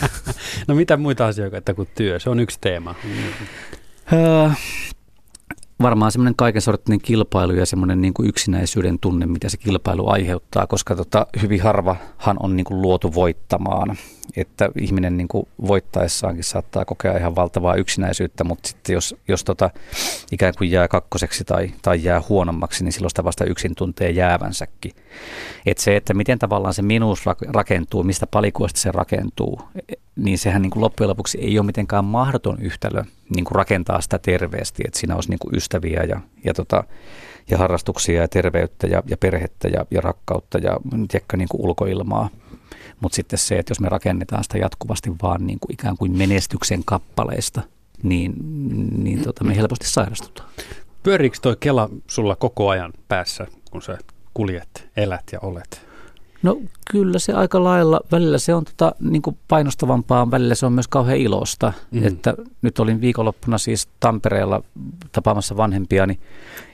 no 0.67 0.75
mitä 0.75 0.97
muita 0.97 1.27
asioita 1.27 1.73
kuin 1.73 1.89
työ? 1.95 2.19
Se 2.19 2.29
on 2.29 2.39
yksi 2.39 2.57
teema. 2.61 2.95
Öö, 4.13 4.49
varmaan 5.81 6.11
semmoinen 6.11 6.35
kaiken 6.35 6.61
sorttinen 6.61 7.01
kilpailu 7.01 7.53
ja 7.53 7.65
semmoinen 7.65 8.01
niin 8.01 8.13
kuin 8.13 8.29
yksinäisyyden 8.29 8.99
tunne, 8.99 9.25
mitä 9.25 9.49
se 9.49 9.57
kilpailu 9.57 10.09
aiheuttaa, 10.09 10.67
koska 10.67 10.95
tota, 10.95 11.27
hyvin 11.41 11.61
harvahan 11.61 12.37
on 12.39 12.55
niin 12.55 12.65
kuin 12.65 12.81
luotu 12.81 13.13
voittamaan. 13.13 13.97
Että 14.35 14.69
ihminen 14.79 15.17
niin 15.17 15.27
kuin 15.27 15.47
voittaessaankin 15.67 16.43
saattaa 16.43 16.85
kokea 16.85 17.17
ihan 17.17 17.35
valtavaa 17.35 17.75
yksinäisyyttä, 17.75 18.43
mutta 18.43 18.67
sitten 18.67 18.93
jos, 18.93 19.15
jos 19.27 19.43
tota, 19.43 19.69
ikään 20.31 20.53
kuin 20.57 20.71
jää 20.71 20.87
kakkoseksi 20.87 21.43
tai, 21.43 21.71
tai 21.81 22.03
jää 22.03 22.21
huonommaksi, 22.29 22.83
niin 22.83 22.91
silloin 22.91 23.09
sitä 23.09 23.23
vasta 23.23 23.45
yksin 23.45 23.75
tuntee 23.75 24.09
jäävänsäkin. 24.09 24.91
Että 25.65 25.83
se, 25.83 25.95
että 25.95 26.13
miten 26.13 26.39
tavallaan 26.39 26.73
se 26.73 26.81
minuus 26.81 27.23
rakentuu, 27.53 28.03
mistä 28.03 28.27
palikuista 28.27 28.79
se 28.79 28.91
rakentuu, 28.91 29.61
niin 30.15 30.37
sehän 30.37 30.61
niin 30.61 30.69
kuin 30.69 30.81
loppujen 30.81 31.09
lopuksi 31.09 31.37
ei 31.41 31.59
ole 31.59 31.65
mitenkään 31.65 32.05
mahdoton 32.05 32.61
yhtälö 32.61 33.03
niin 33.35 33.45
kuin 33.45 33.55
rakentaa 33.55 34.01
sitä 34.01 34.19
terveesti, 34.19 34.83
että 34.85 34.99
siinä 34.99 35.15
olisi 35.15 35.29
niin 35.29 35.39
kuin 35.39 35.55
ystäviä 35.55 36.03
ja, 36.03 36.21
ja, 36.43 36.53
tota, 36.53 36.83
ja 37.49 37.57
harrastuksia 37.57 38.21
ja 38.21 38.27
terveyttä 38.27 38.87
ja, 38.87 39.03
ja 39.07 39.17
perhettä 39.17 39.67
ja, 39.67 39.85
ja 39.91 40.01
rakkautta 40.01 40.57
ja 40.57 40.77
tiedätkö, 41.07 41.37
niin 41.37 41.47
kuin 41.47 41.61
ulkoilmaa. 41.61 42.29
Mutta 42.99 43.15
sitten 43.15 43.39
se, 43.39 43.59
että 43.59 43.71
jos 43.71 43.79
me 43.79 43.89
rakennetaan 43.89 44.43
sitä 44.43 44.57
jatkuvasti 44.57 45.11
vaan 45.21 45.47
niin 45.47 45.59
kuin 45.59 45.73
ikään 45.73 45.97
kuin 45.97 46.17
menestyksen 46.17 46.81
kappaleista, 46.85 47.61
niin, 48.03 48.33
niin 49.03 49.23
tota, 49.23 49.43
me 49.43 49.55
helposti 49.55 49.87
sairastutaan. 49.87 50.49
Pyöriikö 51.03 51.37
toi 51.41 51.57
Kela 51.59 51.89
sulla 52.07 52.35
koko 52.35 52.69
ajan 52.69 52.93
päässä, 53.07 53.47
kun 53.71 53.81
sä 53.81 53.97
kuljet, 54.33 54.89
elät 54.97 55.23
ja 55.31 55.39
olet? 55.39 55.85
No 56.43 56.61
kyllä 56.91 57.19
se 57.19 57.33
aika 57.33 57.63
lailla, 57.63 58.01
välillä 58.11 58.37
se 58.37 58.53
on 58.53 58.65
tota, 58.65 58.95
niin 58.99 59.21
kuin 59.21 59.37
painostavampaa, 59.47 60.31
välillä 60.31 60.55
se 60.55 60.65
on 60.65 60.73
myös 60.73 60.87
kauhean 60.87 61.17
ilosta. 61.17 61.73
Mm. 61.91 62.07
Että 62.07 62.33
nyt 62.61 62.79
olin 62.79 63.01
viikonloppuna 63.01 63.57
siis 63.57 63.87
Tampereella 63.99 64.63
tapaamassa 65.11 65.57
vanhempiani 65.57 66.19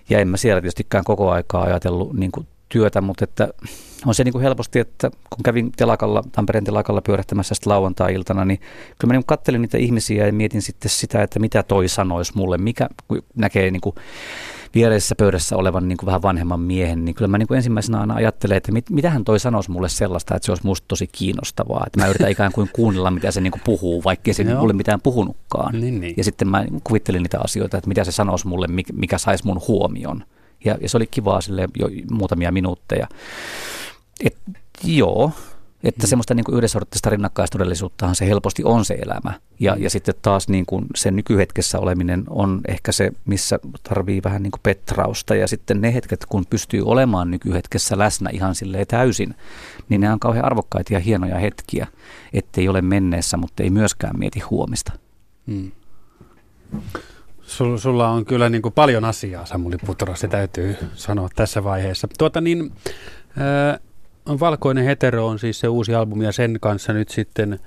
ja 0.10 0.20
en 0.20 0.28
mä 0.28 0.38
siellä 0.38 0.62
tietystikään 0.62 1.04
koko 1.04 1.32
aikaa 1.32 1.64
ajatellut 1.64 2.14
niin 2.14 2.32
kuin 2.32 2.48
työtä, 2.72 3.02
mutta 3.02 3.24
että 3.24 3.50
on 4.06 4.16
se 4.16 4.24
niin 4.24 4.32
kuin 4.32 4.42
helposti, 4.42 4.80
että 4.80 5.12
kun 5.30 5.44
kävin 5.44 5.72
telakalla, 5.72 6.24
Tampereen 6.32 6.64
telakalla 6.64 7.02
pyörähtämässä 7.02 7.56
sitten 7.56 7.72
lauantai-iltana, 7.72 8.46
niin 8.46 8.60
kyllä 9.00 9.14
mä 9.14 9.14
niin 9.14 9.26
kattelin 9.26 9.62
niitä 9.62 9.78
ihmisiä 9.78 10.26
ja 10.26 10.34
mietin 10.34 10.62
sitten 10.62 10.90
sitä, 10.90 11.24
että 11.24 11.40
mitä 11.40 11.64
toi 11.64 11.88
sanoisi 11.88 12.32
mulle, 12.36 12.58
mikä 12.58 12.90
näkee 13.36 13.72
niin 13.72 13.82
kuin 13.82 13.96
viereisessä 14.76 15.16
pöydässä 15.16 15.58
olevan 15.58 15.88
niin 15.88 15.98
kuin 15.98 16.08
vähän 16.08 16.22
vanhemman 16.22 16.60
miehen, 16.60 17.06
niin 17.06 17.16
kyllä 17.16 17.28
mä 17.28 17.38
niin 17.38 17.48
kuin 17.48 17.56
ensimmäisenä 17.56 18.00
aina 18.00 18.16
ajattelen, 18.16 18.58
että 18.58 18.72
mit, 18.72 18.90
mitähän 18.90 19.24
toi 19.24 19.40
sanoisi 19.40 19.72
mulle 19.72 19.90
sellaista, 19.90 20.36
että 20.36 20.46
se 20.46 20.52
olisi 20.52 20.66
musta 20.66 20.88
tosi 20.88 21.08
kiinnostavaa. 21.08 21.84
Että 21.88 22.00
mä 22.00 22.08
yritän 22.08 22.32
ikään 22.38 22.52
kuin 22.52 22.70
kuunnella, 22.74 23.12
mitä 23.12 23.32
se 23.32 23.42
niin 23.42 23.52
kuin 23.52 23.62
puhuu, 23.66 24.04
vaikkei 24.04 24.34
se 24.34 24.44
mulle 24.44 24.74
mitään 24.74 25.02
puhunutkaan. 25.02 25.82
Niin, 25.82 26.02
niin. 26.02 26.14
Ja 26.18 26.24
sitten 26.24 26.48
mä 26.48 26.66
kuvittelin 26.84 27.24
niitä 27.24 27.40
asioita, 27.44 27.78
että 27.78 27.88
mitä 27.88 28.04
se 28.04 28.12
sanoisi 28.12 28.48
mulle, 28.48 28.68
mikä, 28.68 28.94
mikä 28.94 29.18
saisi 29.18 29.46
mun 29.46 29.62
huomion. 29.68 30.24
Ja, 30.66 30.78
ja 30.82 30.90
se 30.90 30.98
oli 30.98 31.08
kivaa 31.08 31.42
sille 31.42 31.70
jo 31.76 31.90
muutamia 32.12 32.52
minuutteja. 32.52 33.08
Et, 34.26 34.38
joo, 34.84 35.32
että 35.84 36.06
mm. 36.06 36.10
semmoista 36.10 36.34
niin 36.34 36.46
yhdensorttista 36.52 37.10
rinnakkaistodellisuuttahan 37.10 38.16
se 38.16 38.28
helposti 38.28 38.64
on 38.64 38.86
se 38.86 38.94
elämä. 38.94 39.40
Ja, 39.60 39.76
ja 39.80 39.90
sitten 39.90 40.16
taas 40.22 40.48
niin 40.48 40.66
kuin 40.66 40.86
se 40.96 41.12
nykyhetkessä 41.12 41.80
oleminen 41.80 42.24
on 42.30 42.62
ehkä 42.68 42.92
se, 42.92 43.12
missä 43.26 43.60
tarvii 43.84 44.22
vähän 44.24 44.44
niin 44.44 44.52
kuin 44.52 44.62
petrausta. 44.64 45.36
Ja 45.36 45.48
sitten 45.48 45.82
ne 45.82 45.94
hetket, 45.94 46.26
kun 46.26 46.46
pystyy 46.50 46.82
olemaan 46.86 47.32
nykyhetkessä 47.32 47.98
läsnä 47.98 48.30
ihan 48.34 48.56
silleen 48.56 48.88
täysin, 48.88 49.36
niin 49.90 50.02
ne 50.02 50.14
on 50.14 50.20
kauhean 50.20 50.46
arvokkaita 50.46 50.94
ja 50.94 51.00
hienoja 51.00 51.40
hetkiä. 51.40 51.88
Ettei 52.34 52.68
ole 52.68 52.82
menneessä, 52.82 53.38
mutta 53.38 53.64
ei 53.64 53.70
myöskään 53.70 54.20
mieti 54.20 54.40
huomista. 54.40 54.92
Mm. 55.46 55.72
Sulla 57.78 58.10
on 58.10 58.26
kyllä 58.26 58.50
niin 58.50 58.62
kuin 58.62 58.74
paljon 58.74 59.06
asiaa, 59.06 59.46
Samuli 59.46 59.78
Putro, 59.86 60.16
se 60.16 60.28
täytyy 60.28 60.76
sanoa 60.96 61.30
tässä 61.36 61.64
vaiheessa. 61.64 62.08
Tuota 62.18 62.42
niin, 62.42 62.72
äh, 63.38 63.80
Valkoinen 64.40 64.86
hetero 64.86 65.28
on 65.28 65.40
siis 65.40 65.60
se 65.60 65.68
uusi 65.68 65.96
albumi 65.96 66.26
ja 66.26 66.32
sen 66.32 66.58
kanssa 66.62 66.94
nyt 66.94 67.10
sitten 67.10 67.60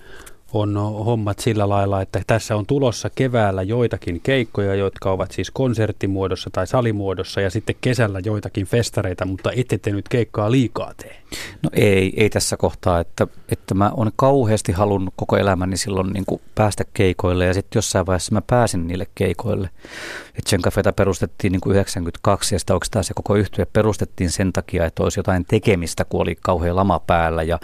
on 0.55 0.75
hommat 1.05 1.39
sillä 1.39 1.69
lailla, 1.69 2.03
että 2.03 2.23
tässä 2.27 2.57
on 2.57 2.67
tulossa 2.67 3.11
keväällä 3.15 3.63
joitakin 3.63 4.21
keikkoja, 4.21 4.75
jotka 4.75 5.11
ovat 5.11 5.31
siis 5.31 5.51
konserttimuodossa 5.51 6.51
tai 6.53 6.67
salimuodossa 6.67 7.41
ja 7.41 7.51
sitten 7.51 7.77
kesällä 7.81 8.21
joitakin 8.25 8.67
festareita, 8.67 9.25
mutta 9.25 9.51
ette 9.57 9.79
te 9.79 9.91
nyt 9.93 10.09
keikkaa 10.09 10.51
liikaa 10.51 10.93
tee. 10.97 11.17
No 11.63 11.71
ei, 11.73 12.13
ei 12.17 12.31
tässä 12.31 12.57
kohtaa, 12.57 13.01
että, 13.01 13.27
että 13.49 13.75
mä 13.75 13.91
oon 13.97 14.11
kauheasti 14.17 14.73
halunnut 14.73 15.15
koko 15.17 15.37
elämäni 15.37 15.77
silloin 15.77 16.13
niin 16.13 16.25
kuin 16.27 16.41
päästä 16.55 16.85
keikoille 16.95 17.47
ja 17.47 17.55
sitten 17.55 17.79
jossain 17.79 18.07
vaiheessa 18.07 18.35
mä 18.35 18.43
pääsin 18.47 18.87
niille 18.87 19.07
keikoille. 19.15 19.71
Et 20.39 20.47
sen 20.47 20.63
Cafeta 20.63 20.93
perustettiin 20.93 21.53
niin 21.53 21.61
kuin 21.61 21.75
92 21.75 22.55
ja 22.55 22.59
sitä 22.59 22.75
oikeastaan 22.75 23.05
se 23.05 23.15
koko 23.15 23.37
yhtye 23.37 23.65
perustettiin 23.65 24.31
sen 24.31 24.53
takia, 24.53 24.87
että 24.87 25.03
olisi 25.03 25.19
jotain 25.19 25.45
tekemistä, 25.49 26.05
kun 26.05 26.21
oli 26.21 26.37
kauhean 26.41 26.77
lama 26.77 26.99
päällä 26.99 27.43
ja, 27.43 27.59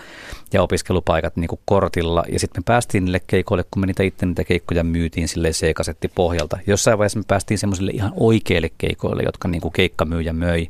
ja 0.52 0.62
opiskelupaikat 0.62 1.36
niin 1.36 1.48
kuin 1.48 1.60
kortilla. 1.64 2.24
Ja 2.32 2.38
sitten 2.38 2.60
me 2.60 2.64
päästiin 2.80 3.04
niille 3.04 3.20
keikoille, 3.26 3.64
kun 3.70 3.80
me 3.80 3.86
niitä 3.86 4.02
itse 4.02 4.26
niitä 4.26 4.44
keikkoja 4.44 4.84
myytiin 4.84 5.28
silleen 5.28 5.54
C-kasetti 5.54 6.08
pohjalta. 6.08 6.58
Jossain 6.66 6.98
vaiheessa 6.98 7.18
me 7.18 7.24
päästiin 7.28 7.58
semmoisille 7.58 7.90
ihan 7.90 8.12
oikeille 8.16 8.70
keikoille, 8.78 9.22
jotka 9.22 9.48
niin 9.48 9.60
kuin 9.60 9.72
keikkamyyjä 9.72 10.32
möi. 10.32 10.68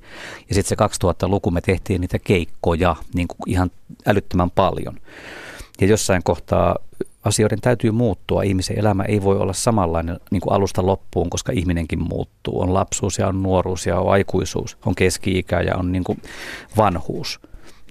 Ja 0.49 0.55
sitten 0.55 0.89
se 0.91 1.07
2000-luku 1.07 1.51
me 1.51 1.61
tehtiin 1.61 2.01
niitä 2.01 2.19
keikkoja 2.19 2.97
niin 3.15 3.29
kuin 3.29 3.39
ihan 3.47 3.71
älyttömän 4.07 4.51
paljon. 4.51 4.97
Ja 5.81 5.87
jossain 5.87 6.23
kohtaa 6.23 6.77
asioiden 7.25 7.61
täytyy 7.61 7.91
muuttua. 7.91 8.43
Ihmisen 8.43 8.79
elämä 8.79 9.03
ei 9.03 9.23
voi 9.23 9.37
olla 9.37 9.53
samanlainen 9.53 10.21
niin 10.31 10.41
kuin 10.41 10.55
alusta 10.55 10.87
loppuun, 10.87 11.31
koska 11.31 11.53
ihminenkin 11.53 12.03
muuttuu. 12.03 12.61
On 12.61 12.75
lapsuus 12.75 13.19
ja 13.19 13.29
on 13.29 13.43
nuoruus 13.43 13.87
ja 13.87 14.01
on 14.01 14.13
aikuisuus, 14.13 14.77
on 14.87 14.95
keski-ikä 14.95 15.61
ja 15.61 15.77
on 15.77 15.93
niin 15.93 16.05
kuin 16.05 16.23
vanhuus. 16.77 17.41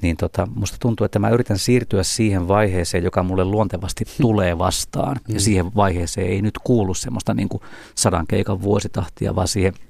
Niin 0.01 0.18
tota, 0.18 0.48
musta 0.56 0.77
tuntuu, 0.79 1.06
että 1.06 1.20
mä 1.20 1.29
yritän 1.29 1.58
siirtyä 1.58 2.03
siihen 2.03 2.48
vaiheeseen, 2.48 3.03
joka 3.03 3.24
mulle 3.24 3.46
luontevasti 3.46 4.06
tulee 4.22 4.58
vastaan. 4.58 5.20
Ja 5.27 5.34
mm. 5.34 5.39
siihen 5.39 5.75
vaiheeseen 5.75 6.27
ei 6.27 6.41
nyt 6.41 6.58
kuulu 6.63 6.94
semmoista 6.94 7.34
niin 7.34 7.50
kuin 7.50 7.63
sadan 7.96 8.27
keikan 8.27 8.62
vuositahtia, 8.62 9.36
vaan 9.36 9.48
siihen– 9.48 9.74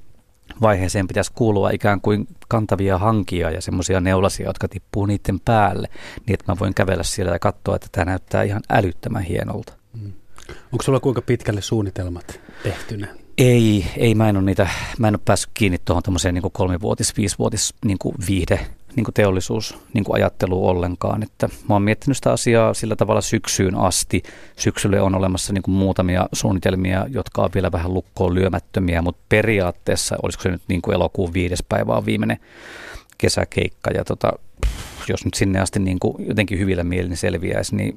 vaiheeseen 0.61 1.07
pitäisi 1.07 1.31
kuulua 1.35 1.69
ikään 1.69 2.01
kuin 2.01 2.27
kantavia 2.47 2.97
hankia 2.97 3.51
ja 3.51 3.61
semmoisia 3.61 3.99
neulasia, 3.99 4.45
jotka 4.45 4.67
tippuu 4.67 5.05
niiden 5.05 5.39
päälle, 5.39 5.87
niin 6.25 6.33
että 6.33 6.51
mä 6.51 6.59
voin 6.59 6.73
kävellä 6.73 7.03
siellä 7.03 7.31
ja 7.31 7.39
katsoa, 7.39 7.75
että 7.75 7.87
tämä 7.91 8.05
näyttää 8.05 8.43
ihan 8.43 8.61
älyttömän 8.69 9.23
hienolta. 9.23 9.73
Mm. 10.01 10.13
Onko 10.71 10.83
sulla 10.83 10.99
kuinka 10.99 11.21
pitkälle 11.21 11.61
suunnitelmat 11.61 12.39
tehtynä? 12.63 13.07
Ei, 13.37 13.85
ei 13.97 14.15
mä 14.15 14.29
en 14.29 14.37
ole 14.37 14.45
niitä, 14.45 14.69
mä 14.99 15.07
en 15.07 15.15
ole 15.15 15.21
päässyt 15.25 15.49
kiinni 15.53 15.77
tuohon 15.85 16.03
tämmöiseen 16.03 16.33
niin 16.33 16.51
kolmivuotis, 16.51 17.17
viisivuotis 17.17 17.73
niin 17.85 17.97
viihde 18.27 18.67
niin 18.96 19.03
kuin 19.03 19.13
teollisuus 19.13 19.77
niin 19.93 20.03
kuin 20.03 20.15
ajattelu 20.15 20.67
ollenkaan. 20.67 21.24
Että 21.24 21.48
mä 21.69 21.75
oon 21.75 21.81
miettinyt 21.81 22.17
sitä 22.17 22.31
asiaa 22.31 22.74
sillä 22.74 22.96
tavalla 22.96 23.22
syksyyn 23.22 23.75
asti. 23.75 24.24
Syksylle 24.55 25.01
on 25.01 25.15
olemassa 25.15 25.53
niin 25.53 25.62
kuin 25.62 25.75
muutamia 25.75 26.29
suunnitelmia, 26.34 27.05
jotka 27.10 27.41
on 27.41 27.50
vielä 27.53 27.72
vähän 27.72 27.93
lukkoon 27.93 28.36
lyömättömiä, 28.36 29.01
mutta 29.01 29.22
periaatteessa 29.29 30.15
olisiko 30.24 30.41
se 30.41 30.50
nyt 30.50 30.62
niin 30.67 30.81
kuin 30.81 30.96
elokuun 30.96 31.34
viides 31.34 31.63
päivä 31.69 31.93
on 31.93 32.05
viimeinen 32.05 32.38
kesäkeikka 33.17 33.91
ja 33.91 34.05
tota, 34.05 34.34
jos 35.10 35.25
nyt 35.25 35.34
sinne 35.34 35.60
asti 35.60 35.79
niin 35.79 36.00
kuin 36.00 36.27
jotenkin 36.27 36.60
hyvillä 36.60 36.84
mielin 36.84 37.17
selviäisi, 37.17 37.75
niin 37.75 37.96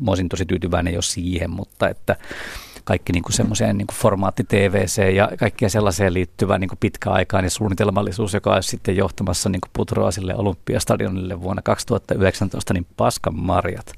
mä 0.00 0.10
olisin 0.10 0.28
tosi 0.28 0.46
tyytyväinen 0.46 0.94
jo 0.94 1.02
siihen, 1.02 1.50
mutta 1.50 1.88
että 1.88 2.16
kaikki 2.84 3.12
niin 3.12 3.22
kuin 3.22 3.32
semmoiseen 3.32 3.78
niin 3.78 3.86
kuin 3.86 3.96
formaatti 3.96 4.44
TVC 4.44 5.14
ja 5.14 5.30
kaikkea 5.38 5.68
sellaiseen 5.68 6.14
liittyvä 6.14 6.58
niin 6.58 6.68
kuin 6.68 6.78
pitkäaikainen 6.78 7.50
suunnitelmallisuus, 7.50 8.34
joka 8.34 8.54
olisi 8.54 8.68
sitten 8.68 8.96
johtamassa 8.96 9.48
niin 9.48 9.60
kuin 9.60 9.70
Putroasille 9.72 10.34
Olympiastadionille 10.36 11.42
vuonna 11.42 11.62
2019, 11.62 12.74
niin 12.74 12.86
paskan 12.96 13.34
marjat 13.38 13.92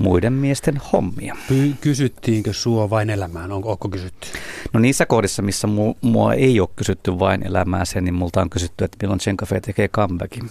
muiden 0.00 0.32
miesten 0.32 0.80
hommia. 0.92 1.36
Kysyttiinkö 1.80 2.52
sua 2.52 2.90
vain 2.90 3.10
elämään? 3.10 3.52
Onko, 3.52 3.70
onko 3.70 3.88
kysytty? 3.88 4.28
No 4.72 4.80
niissä 4.80 5.06
kohdissa, 5.06 5.42
missä 5.42 5.66
mu, 5.66 5.94
mua 6.00 6.34
ei 6.34 6.60
ole 6.60 6.68
kysytty 6.76 7.18
vain 7.18 7.46
elämään 7.46 7.86
sen, 7.86 8.04
niin 8.04 8.14
multa 8.14 8.40
on 8.40 8.50
kysytty, 8.50 8.84
että 8.84 8.98
milloin 9.02 9.20
Chenkafe 9.20 9.60
tekee 9.60 9.88
comebackin. 9.88 10.50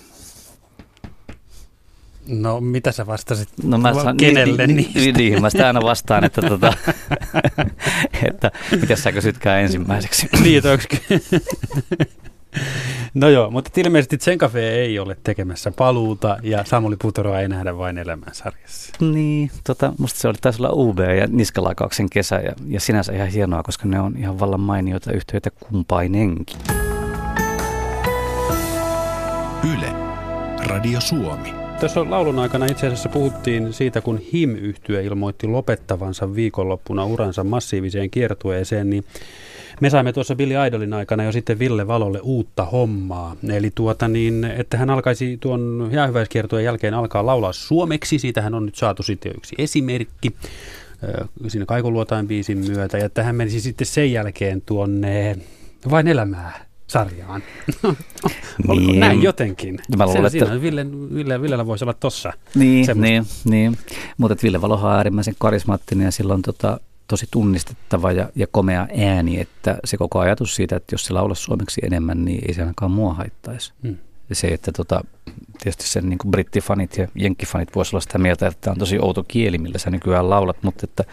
No 2.29 2.61
mitä 2.61 2.91
sä 2.91 3.07
vastasit 3.07 3.49
no, 3.63 3.77
mä 3.77 3.93
saan, 3.93 4.17
kenelle 4.17 4.67
niin, 4.67 4.77
niin, 4.77 4.91
niin, 4.93 5.15
niin, 5.15 5.41
mä 5.41 5.49
sitä 5.49 5.67
aina 5.67 5.81
vastaan, 5.81 6.23
että, 6.23 6.41
tota, 6.41 6.73
että 8.29 8.51
mitä 8.81 8.95
sä 8.95 9.11
kysytkään 9.11 9.61
ensimmäiseksi. 9.61 10.29
niin, 10.43 10.63
No 13.13 13.29
joo, 13.29 13.51
mutta 13.51 13.71
ilmeisesti 13.77 14.17
Tsenkafe 14.17 14.69
ei 14.69 14.99
ole 14.99 15.17
tekemässä 15.23 15.71
paluuta 15.71 16.37
ja 16.43 16.63
Samuli 16.63 16.95
Putoroa 17.01 17.39
ei 17.39 17.47
nähdä 17.47 17.77
vain 17.77 17.97
elämän 17.97 18.29
sarjassa. 18.31 18.93
Niin, 18.99 19.51
tota, 19.63 19.93
musta 19.97 20.19
se 20.19 20.27
oli 20.27 20.37
taisi 20.41 20.61
olla 20.61 20.71
UB 20.73 20.99
ja 20.99 21.27
Niskalakauksen 21.27 22.09
kesä 22.09 22.35
ja, 22.35 22.53
ja 22.67 22.79
sinänsä 22.79 23.13
ihan 23.13 23.27
hienoa, 23.27 23.63
koska 23.63 23.87
ne 23.87 23.99
on 23.99 24.17
ihan 24.17 24.39
vallan 24.39 24.59
mainioita 24.59 25.11
yhteyttä 25.11 25.49
kumpainenkin. 25.49 26.57
Yle, 29.73 29.93
Radio 30.67 31.01
Suomi. 31.01 31.58
Tässä 31.79 32.09
laulun 32.09 32.39
aikana 32.39 32.65
itse 32.65 32.87
asiassa 32.87 33.09
puhuttiin 33.09 33.73
siitä, 33.73 34.01
kun 34.01 34.19
him 34.33 34.55
yhtye 34.55 35.03
ilmoitti 35.03 35.47
lopettavansa 35.47 36.35
viikonloppuna 36.35 37.05
uransa 37.05 37.43
massiiviseen 37.43 38.09
kiertueeseen, 38.09 38.89
niin 38.89 39.03
me 39.81 39.89
saimme 39.89 40.13
tuossa 40.13 40.35
Billy 40.35 40.53
Idolin 40.67 40.93
aikana 40.93 41.23
jo 41.23 41.31
sitten 41.31 41.59
Ville 41.59 41.87
Valolle 41.87 42.19
uutta 42.23 42.65
hommaa. 42.65 43.35
Eli 43.49 43.71
tuota 43.75 44.07
niin, 44.07 44.43
että 44.43 44.77
hän 44.77 44.89
alkaisi 44.89 45.37
tuon 45.37 45.89
jäähyväiskiertueen 45.91 46.65
jälkeen 46.65 46.93
alkaa 46.93 47.25
laulaa 47.25 47.53
suomeksi. 47.53 48.19
Siitähän 48.19 48.53
on 48.53 48.65
nyt 48.65 48.75
saatu 48.75 49.03
sitten 49.03 49.31
yksi 49.37 49.55
esimerkki 49.57 50.35
siinä 51.47 51.65
Kaikuluotain 51.65 52.27
biisin 52.27 52.57
myötä. 52.57 52.97
Ja 52.97 53.05
että 53.05 53.23
hän 53.23 53.35
menisi 53.35 53.61
sitten 53.61 53.87
sen 53.87 54.11
jälkeen 54.11 54.61
tuonne 54.65 55.37
vain 55.91 56.07
elämää 56.07 56.68
sarjaan. 56.89 57.43
Niin. 58.67 58.99
Näin 58.99 59.23
jotenkin. 59.23 59.79
Mä 59.97 60.05
luulen, 60.05 60.25
että- 60.25 60.29
siinä 60.29 60.61
Ville, 60.61 60.85
Ville, 61.13 61.41
Villellä 61.41 61.65
voisi 61.65 61.83
olla 61.83 61.93
tossa. 61.93 62.33
Niin, 62.55 62.85
semmoista. 62.85 63.11
niin, 63.11 63.25
niin. 63.45 63.77
mutta 64.17 64.37
Ville 64.43 64.61
Valohan 64.61 64.91
on 64.91 64.97
äärimmäisen 64.97 65.35
karismaattinen 65.39 66.05
ja 66.05 66.11
sillä 66.11 66.33
on 66.33 66.41
tota, 66.41 66.79
tosi 67.07 67.27
tunnistettava 67.31 68.11
ja, 68.11 68.29
ja 68.35 68.47
komea 68.51 68.87
ääni, 69.07 69.39
että 69.39 69.77
se 69.85 69.97
koko 69.97 70.19
ajatus 70.19 70.55
siitä, 70.55 70.75
että 70.75 70.93
jos 70.93 71.05
se 71.05 71.13
laulaa 71.13 71.35
suomeksi 71.35 71.81
enemmän, 71.83 72.25
niin 72.25 72.41
ei 72.47 72.53
se 72.53 72.61
ainakaan 72.61 72.91
mua 72.91 73.13
haittaisi. 73.13 73.73
Hmm. 73.83 73.97
Se, 74.31 74.47
että 74.47 74.71
tota, 74.71 75.01
tietysti 75.63 75.87
sen 75.87 76.09
niin 76.09 76.17
kuin 76.17 76.31
brittifanit 76.31 76.97
ja 76.97 77.07
jenkkifanit 77.15 77.75
voisivat 77.75 77.93
olla 77.93 78.01
sitä 78.01 78.17
mieltä, 78.17 78.47
että 78.47 78.61
tämä 78.61 78.71
on 78.71 78.77
tosi 78.77 78.99
outo 78.99 79.23
kieli, 79.27 79.57
millä 79.57 79.77
sä 79.77 79.89
nykyään 79.89 80.29
laulat, 80.29 80.57
mutta 80.63 80.81
että 80.83 81.03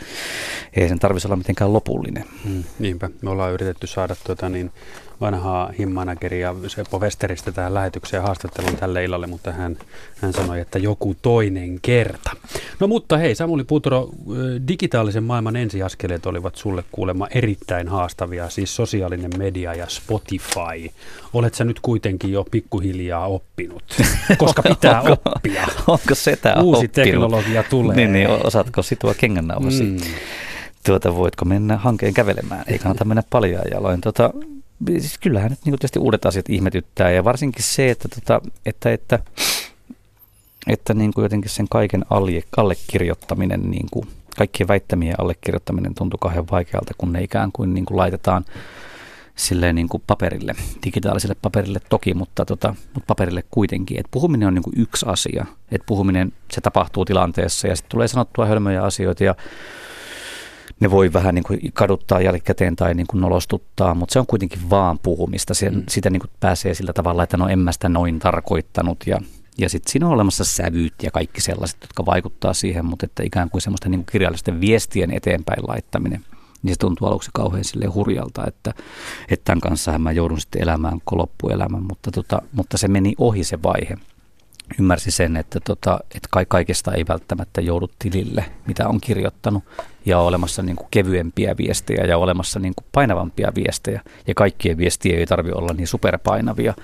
ei 0.76 0.88
sen 0.88 0.99
tarvitsisi 0.99 1.28
olla 1.28 1.37
mitenkään 1.37 1.73
lopullinen. 1.73 2.25
Mm, 2.45 2.64
niinpä. 2.78 3.11
Me 3.23 3.30
ollaan 3.30 3.52
yritetty 3.52 3.87
saada 3.87 4.16
tuota, 4.26 4.49
niin, 4.49 4.71
vanhaa 5.20 5.70
himmanageria 5.78 6.54
Seppo 6.66 6.99
Westeristä 6.99 7.52
tähän 7.52 7.75
lähetykseen 7.75 8.23
haastattelun 8.23 8.76
tälle 8.76 9.04
illalle, 9.04 9.26
mutta 9.26 9.52
hän, 9.52 9.76
hän 10.20 10.32
sanoi, 10.32 10.61
että 10.61 10.78
joku 10.78 11.16
toinen 11.23 11.78
kerta. 11.82 12.30
No 12.80 12.87
mutta 12.87 13.16
hei, 13.16 13.35
Samuli 13.35 13.64
Putro, 13.64 14.08
digitaalisen 14.68 15.23
maailman 15.25 15.56
ensiaskeleet 15.56 16.26
olivat 16.26 16.56
sulle 16.56 16.85
kuulemma 16.92 17.26
erittäin 17.30 17.88
haastavia, 17.88 18.49
siis 18.50 18.76
sosiaalinen 18.76 19.30
media 19.38 19.75
ja 19.75 19.87
Spotify. 19.88 20.90
Olet 21.32 21.54
sä 21.54 21.64
nyt 21.64 21.80
kuitenkin 21.82 22.32
jo 22.32 22.44
pikkuhiljaa 22.50 23.26
oppinut, 23.26 23.85
koska 24.38 24.62
pitää 24.62 25.00
Onko- 25.00 25.16
oppia. 25.25 25.66
Onko 25.87 26.14
sitä 26.14 26.54
Uusi 26.62 26.76
oppinut? 26.78 26.92
teknologia 26.92 27.62
tulee. 27.62 27.96
Niin, 27.96 28.12
niin, 28.12 28.28
osaatko 28.44 28.82
situa 28.82 29.14
kengännauhasi? 29.14 29.82
Mm. 29.82 29.96
tuota, 30.87 31.16
voitko 31.16 31.44
mennä 31.44 31.76
hankeen 31.76 32.14
kävelemään. 32.14 32.64
Ei 32.66 32.78
kannata 32.78 33.04
mennä 33.04 33.23
paljaan 33.30 33.66
jaloin. 33.70 34.00
Tota, 34.00 34.30
siis 34.87 35.18
kyllähän 35.18 35.50
nyt 35.50 35.59
niin 35.64 35.73
tietysti 35.73 35.99
uudet 35.99 36.26
asiat 36.26 36.50
ihmetyttää 36.50 37.11
ja 37.11 37.25
varsinkin 37.25 37.62
se, 37.62 37.90
että, 37.90 38.09
tota, 38.09 38.40
että, 38.66 38.92
että, 38.92 39.18
että 40.66 40.95
niin 40.95 41.12
kuin 41.14 41.23
jotenkin 41.23 41.50
sen 41.50 41.66
kaiken 41.71 42.04
alle, 42.11 42.42
allekirjoittaminen, 42.56 43.71
niin 43.71 43.87
kuin 43.90 44.09
kaikkien 44.37 44.68
väittämien 44.68 45.21
allekirjoittaminen 45.21 45.95
tuntuu 45.95 46.18
kauhean 46.18 46.47
vaikealta, 46.50 46.95
kun 46.99 47.12
ne 47.12 47.23
ikään 47.23 47.52
kuin, 47.52 47.75
niin 47.75 47.85
kuin 47.85 47.97
laitetaan 47.97 48.45
silleen 49.37 49.75
niin 49.75 49.88
kuin 49.88 50.02
paperille, 50.06 50.54
digitaaliselle 50.85 51.37
paperille 51.42 51.80
toki, 51.88 52.14
mutta, 52.14 52.45
tota, 52.45 52.75
mutta 52.95 53.06
paperille 53.06 53.45
kuitenkin. 53.50 54.00
Et 54.00 54.06
puhuminen 54.11 54.49
on 54.49 54.54
niin 54.54 54.62
kuin 54.62 54.80
yksi 54.80 55.06
asia. 55.09 55.47
Et 55.71 55.83
puhuminen, 55.87 56.33
se 56.50 56.61
tapahtuu 56.61 57.04
tilanteessa 57.04 57.68
ja 57.68 57.76
sitten 57.76 57.90
tulee 57.90 58.09
sanottua 58.09 58.47
hölmöjä 58.47 58.83
asioita 58.83 59.25
ja 59.25 59.35
ne 60.80 60.90
voi 60.90 61.12
vähän 61.12 61.35
niin 61.35 61.44
kuin 61.44 61.61
kaduttaa 61.73 62.20
jälkikäteen 62.20 62.76
tai 62.76 62.94
niin 62.94 63.06
kuin 63.06 63.20
nolostuttaa, 63.20 63.94
mutta 63.94 64.12
se 64.12 64.18
on 64.18 64.26
kuitenkin 64.26 64.70
vaan 64.70 64.99
puhumista. 64.99 65.54
Sen, 65.54 65.76
Mm. 65.76 65.82
Sitä 65.88 66.11
niin 66.11 66.20
kuin 66.20 66.30
pääsee 66.40 66.75
sillä 66.75 66.92
tavalla, 66.92 67.23
että 67.23 67.37
no 67.37 67.49
en 67.49 67.58
mä 67.58 67.73
sitä 67.73 67.88
noin 67.88 68.18
tarkoittanut 68.18 68.99
ja, 69.06 69.20
ja 69.58 69.68
sitten 69.68 69.92
siinä 69.92 70.06
on 70.06 70.12
olemassa 70.12 70.44
sävyt 70.44 70.94
ja 71.02 71.11
kaikki 71.11 71.40
sellaiset, 71.40 71.78
jotka 71.80 72.06
vaikuttaa 72.06 72.54
siihen, 72.54 72.85
mutta 72.85 73.06
että 73.06 73.23
ikään 73.23 73.50
kuin 73.50 73.62
semmoista 73.62 73.88
niin 73.88 73.99
kuin 73.99 74.12
kirjallisten 74.12 74.61
viestien 74.61 75.11
eteenpäin 75.11 75.68
laittaminen, 75.68 76.25
niin 76.62 76.75
se 76.75 76.78
tuntuu 76.78 77.08
aluksi 77.08 77.30
kauhean 77.35 77.64
silleen 77.64 77.94
hurjalta, 77.94 78.46
että, 78.46 78.75
että 79.28 79.44
tämän 79.44 79.61
kanssa 79.61 79.99
mä 79.99 80.12
joudun 80.12 80.40
sitten 80.40 80.62
elämään 80.62 81.00
koko 81.04 81.18
loppuelämän, 81.23 81.82
mutta, 81.82 82.11
tota, 82.11 82.42
mutta 82.52 82.78
se 82.78 82.88
meni 82.88 83.14
ohi 83.18 83.44
se 83.44 83.62
vaihe 83.62 83.96
ymmärsi 84.80 85.11
sen, 85.11 85.37
että, 85.37 85.61
tota, 85.61 86.00
että 86.14 86.28
kai 86.30 86.46
kaikesta 86.49 86.94
ei 86.94 87.04
välttämättä 87.08 87.61
joudu 87.61 87.90
tilille, 87.99 88.44
mitä 88.66 88.88
on 88.88 89.00
kirjoittanut, 89.00 89.64
ja 90.06 90.18
on 90.18 90.26
olemassa 90.26 90.62
niin 90.62 90.76
kuin 90.76 90.88
kevyempiä 90.90 91.56
viestejä 91.56 92.04
ja 92.04 92.16
on 92.16 92.23
olemassa 92.23 92.58
niin 92.58 92.75
kuin 92.76 92.87
painavampia 92.92 93.52
viestejä, 93.54 94.00
ja 94.26 94.35
kaikkien 94.35 94.78
viestiä 94.78 95.18
ei 95.18 95.26
tarvitse 95.26 95.58
olla 95.58 95.73
niin 95.73 95.87
superpainavia. 95.87 96.75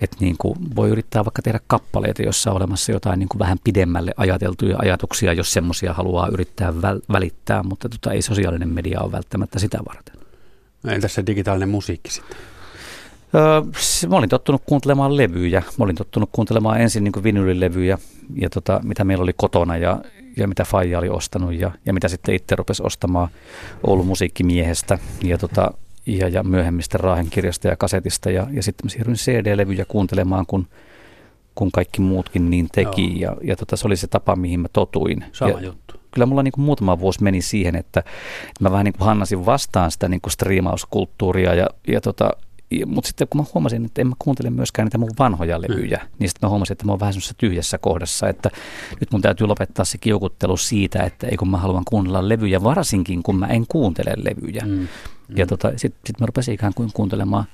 Että 0.00 0.16
niin 0.20 0.36
kuin 0.38 0.58
voi 0.76 0.90
yrittää 0.90 1.24
vaikka 1.24 1.42
tehdä 1.42 1.60
kappaleita, 1.66 2.22
jossa 2.22 2.50
on 2.50 2.56
olemassa 2.56 2.92
jotain 2.92 3.18
niin 3.18 3.28
kuin 3.28 3.38
vähän 3.38 3.58
pidemmälle 3.64 4.12
ajateltuja 4.16 4.76
ajatuksia, 4.78 5.32
jos 5.32 5.52
semmoisia 5.52 5.92
haluaa 5.92 6.28
yrittää 6.28 6.70
väl- 6.70 7.04
välittää, 7.12 7.62
mutta 7.62 7.88
tota, 7.88 8.12
ei 8.12 8.22
sosiaalinen 8.22 8.68
media 8.68 9.00
ole 9.00 9.12
välttämättä 9.12 9.58
sitä 9.58 9.78
varten. 9.88 10.14
Entäs 10.88 11.14
se 11.14 11.26
digitaalinen 11.26 11.68
musiikki 11.68 12.10
sitten? 12.10 12.36
Öö, 13.34 13.62
mä 14.08 14.16
olin 14.16 14.28
tottunut 14.28 14.62
kuuntelemaan 14.66 15.16
levyjä. 15.16 15.62
Mä 15.78 15.84
olin 15.84 15.96
tottunut 15.96 16.28
kuuntelemaan 16.32 16.80
ensin 16.80 17.04
niin 17.04 17.24
vinylilevyjä, 17.24 17.98
ja 18.34 18.50
tota, 18.50 18.80
mitä 18.84 19.04
meillä 19.04 19.22
oli 19.22 19.32
kotona 19.36 19.76
ja, 19.76 20.00
ja 20.36 20.48
mitä 20.48 20.64
Faija 20.64 20.98
oli 20.98 21.08
ostanut 21.08 21.54
ja, 21.54 21.70
ja 21.86 21.92
mitä 21.92 22.08
sitten 22.08 22.34
itse 22.34 22.56
rupesi 22.56 22.82
ostamaan 22.82 23.28
Oulun 23.86 24.06
musiikkimiehestä 24.06 24.98
ja, 25.22 25.38
tota, 25.38 25.72
ja, 26.06 26.28
ja 26.28 26.42
myöhemmistä 26.42 26.98
Raahen 26.98 27.30
kirjasta 27.30 27.68
ja 27.68 27.76
kasetista. 27.76 28.30
Ja, 28.30 28.46
ja 28.50 28.62
sitten 28.62 28.86
mä 28.86 28.90
siirryin 28.90 29.16
CD-levyjä 29.16 29.84
kuuntelemaan, 29.84 30.46
kun, 30.46 30.66
kun 31.54 31.70
kaikki 31.72 32.00
muutkin 32.00 32.50
niin 32.50 32.68
teki. 32.72 33.20
Joo. 33.20 33.32
Ja, 33.32 33.36
ja 33.42 33.56
tota, 33.56 33.76
se 33.76 33.86
oli 33.86 33.96
se 33.96 34.06
tapa, 34.06 34.36
mihin 34.36 34.60
mä 34.60 34.68
totuin. 34.72 35.24
Sama 35.32 35.50
ja, 35.50 35.60
juttu. 35.60 35.94
kyllä 36.10 36.26
mulla 36.26 36.42
niin 36.42 36.52
kuin 36.52 36.64
muutama 36.64 37.00
vuosi 37.00 37.22
meni 37.22 37.42
siihen, 37.42 37.76
että, 37.76 38.00
että 38.00 38.60
mä 38.60 38.70
vähän 38.70 38.84
niin 38.84 38.94
kuin 38.94 39.06
hannasin 39.06 39.46
vastaan 39.46 39.90
sitä 39.90 40.08
niin 40.08 40.20
kuin 40.20 40.32
striimauskulttuuria, 40.32 41.54
ja, 41.54 41.66
ja 41.88 42.00
tota, 42.00 42.30
mutta 42.86 43.08
sitten 43.08 43.28
kun 43.28 43.40
mä 43.40 43.46
huomasin, 43.54 43.84
että 43.84 44.00
en 44.00 44.06
mä 44.06 44.14
kuuntele 44.18 44.50
myöskään 44.50 44.86
niitä 44.86 44.98
mun 44.98 45.10
vanhoja 45.18 45.62
levyjä, 45.62 46.00
mm. 46.02 46.08
niin 46.18 46.28
sitten 46.28 46.46
mä 46.46 46.48
huomasin, 46.48 46.72
että 46.72 46.84
mä 46.84 46.92
oon 46.92 47.00
vähän 47.00 47.12
semmoisessa 47.12 47.34
tyhjässä 47.38 47.78
kohdassa, 47.78 48.28
että 48.28 48.50
nyt 49.00 49.12
mun 49.12 49.20
täytyy 49.20 49.46
lopettaa 49.46 49.84
se 49.84 49.98
kiukuttelu 49.98 50.56
siitä, 50.56 51.02
että 51.02 51.26
ei 51.26 51.36
kun 51.36 51.48
mä 51.48 51.56
haluan 51.56 51.84
kuunnella 51.84 52.28
levyjä, 52.28 52.62
varsinkin 52.62 53.22
kun 53.22 53.38
mä 53.38 53.46
en 53.46 53.64
kuuntele 53.68 54.12
levyjä. 54.16 54.62
Mm. 54.66 54.70
Mm. 54.70 54.88
Ja 55.36 55.46
tota, 55.46 55.72
sitten 55.76 56.00
sit 56.06 56.20
mä 56.20 56.26
rupesin 56.26 56.54
ikään 56.54 56.74
kuin 56.74 56.90
kuuntelemaan 56.94 57.44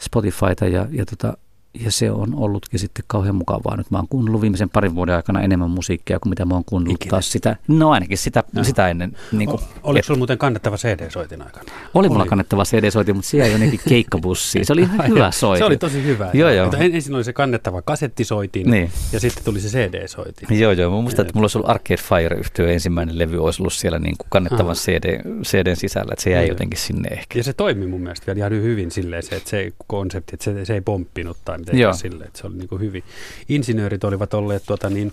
Spotifyta 0.00 0.66
ja, 0.66 0.86
ja, 0.90 1.04
tota, 1.06 1.36
ja 1.80 1.90
se 1.92 2.10
on 2.10 2.34
ollutkin 2.34 2.80
sitten 2.80 3.04
kauhean 3.06 3.34
mukavaa. 3.34 3.76
Nyt 3.76 3.90
mä 3.90 3.98
oon 3.98 4.08
kuunnellut 4.08 4.40
viimeisen 4.40 4.70
parin 4.70 4.94
vuoden 4.94 5.14
aikana 5.14 5.40
enemmän 5.42 5.70
musiikkia 5.70 6.18
kuin 6.20 6.30
mitä 6.30 6.44
mä 6.44 6.54
oon 6.54 6.64
kuunnellut 6.64 7.00
Ikinä. 7.02 7.10
taas 7.10 7.32
sitä. 7.32 7.56
No 7.68 7.90
ainakin 7.90 8.18
sitä, 8.18 8.44
Joo. 8.54 8.64
sitä 8.64 8.88
ennen. 8.88 9.16
Niin 9.32 9.48
kuin, 9.48 9.60
O- 9.60 9.66
Oliko 9.82 10.06
sulla 10.06 10.18
muuten 10.18 10.38
kannettava 10.38 10.76
CD-soitin 10.76 11.42
aikana? 11.42 11.64
oli 11.94 12.08
mulla 12.08 12.22
oli. 12.22 12.28
kannettava 12.28 12.62
CD-soitin, 12.64 13.14
mutta 13.14 13.30
siellä 13.30 13.46
ei 13.46 13.52
jonnekin 13.52 13.80
keikkabussiin. 13.88 14.64
Se 14.66 14.72
oli 14.72 14.82
ihan 14.82 15.08
hyvä 15.14 15.30
soitin. 15.30 15.58
Se 15.60 15.64
oli 15.64 15.76
tosi 15.76 16.02
hyvä. 16.04 16.30
Joo, 16.34 16.50
joo. 16.50 16.64
Mutta 16.66 16.78
en- 16.78 16.94
ensin 16.94 17.14
oli 17.14 17.24
se 17.24 17.32
kannettava 17.32 17.82
kasettisoitin 17.82 18.70
Niin. 18.70 18.90
ja 19.12 19.20
sitten 19.20 19.44
tuli 19.44 19.60
se 19.60 19.68
CD-soitin. 19.78 20.58
Joo, 20.58 20.72
joo. 20.72 20.90
Mä 20.96 21.00
muistan, 21.02 21.22
että 21.26 21.34
mulla 21.34 21.44
olisi 21.44 21.58
ollut 21.58 21.70
Arcade 21.70 21.96
Fire 21.96 22.36
yhtiö 22.36 22.72
ensimmäinen 22.72 23.18
levy 23.18 23.44
olisi 23.44 23.62
ollut 23.62 23.72
siellä 23.72 23.98
niin 23.98 24.14
kuin 24.18 24.26
kannettavan. 24.30 24.74
CD, 24.74 25.20
CDn 25.42 25.76
sisällä, 25.76 26.12
että 26.12 26.22
se 26.22 26.30
jäi 26.30 26.42
Joo. 26.44 26.48
jotenkin 26.48 26.80
sinne 26.80 27.08
ehkä. 27.08 27.38
Ja 27.38 27.42
se 27.44 27.52
toimi 27.52 27.86
mun 27.86 28.00
mielestä 28.00 28.26
vielä 28.26 28.38
ihan 28.38 28.52
hyvin 28.52 28.90
silleen 28.90 29.22
se, 29.22 29.36
että 29.36 29.50
se 29.50 29.72
konsepti, 29.86 30.30
että 30.34 30.44
se, 30.44 30.64
se 30.64 30.74
ei 30.74 30.80
pomppinut 30.80 31.36
tai 31.44 31.58
Joo. 31.72 31.92
mitenkään 31.92 31.94
silleen, 32.12 32.26
että 32.26 32.40
se 32.40 32.46
oli 32.46 32.56
niin 32.56 32.68
kuin 32.68 32.80
hyvin. 32.80 33.04
Insinöörit 33.48 34.04
olivat 34.04 34.34
olleet 34.34 34.62
tuota 34.66 34.90
niin, 34.90 35.12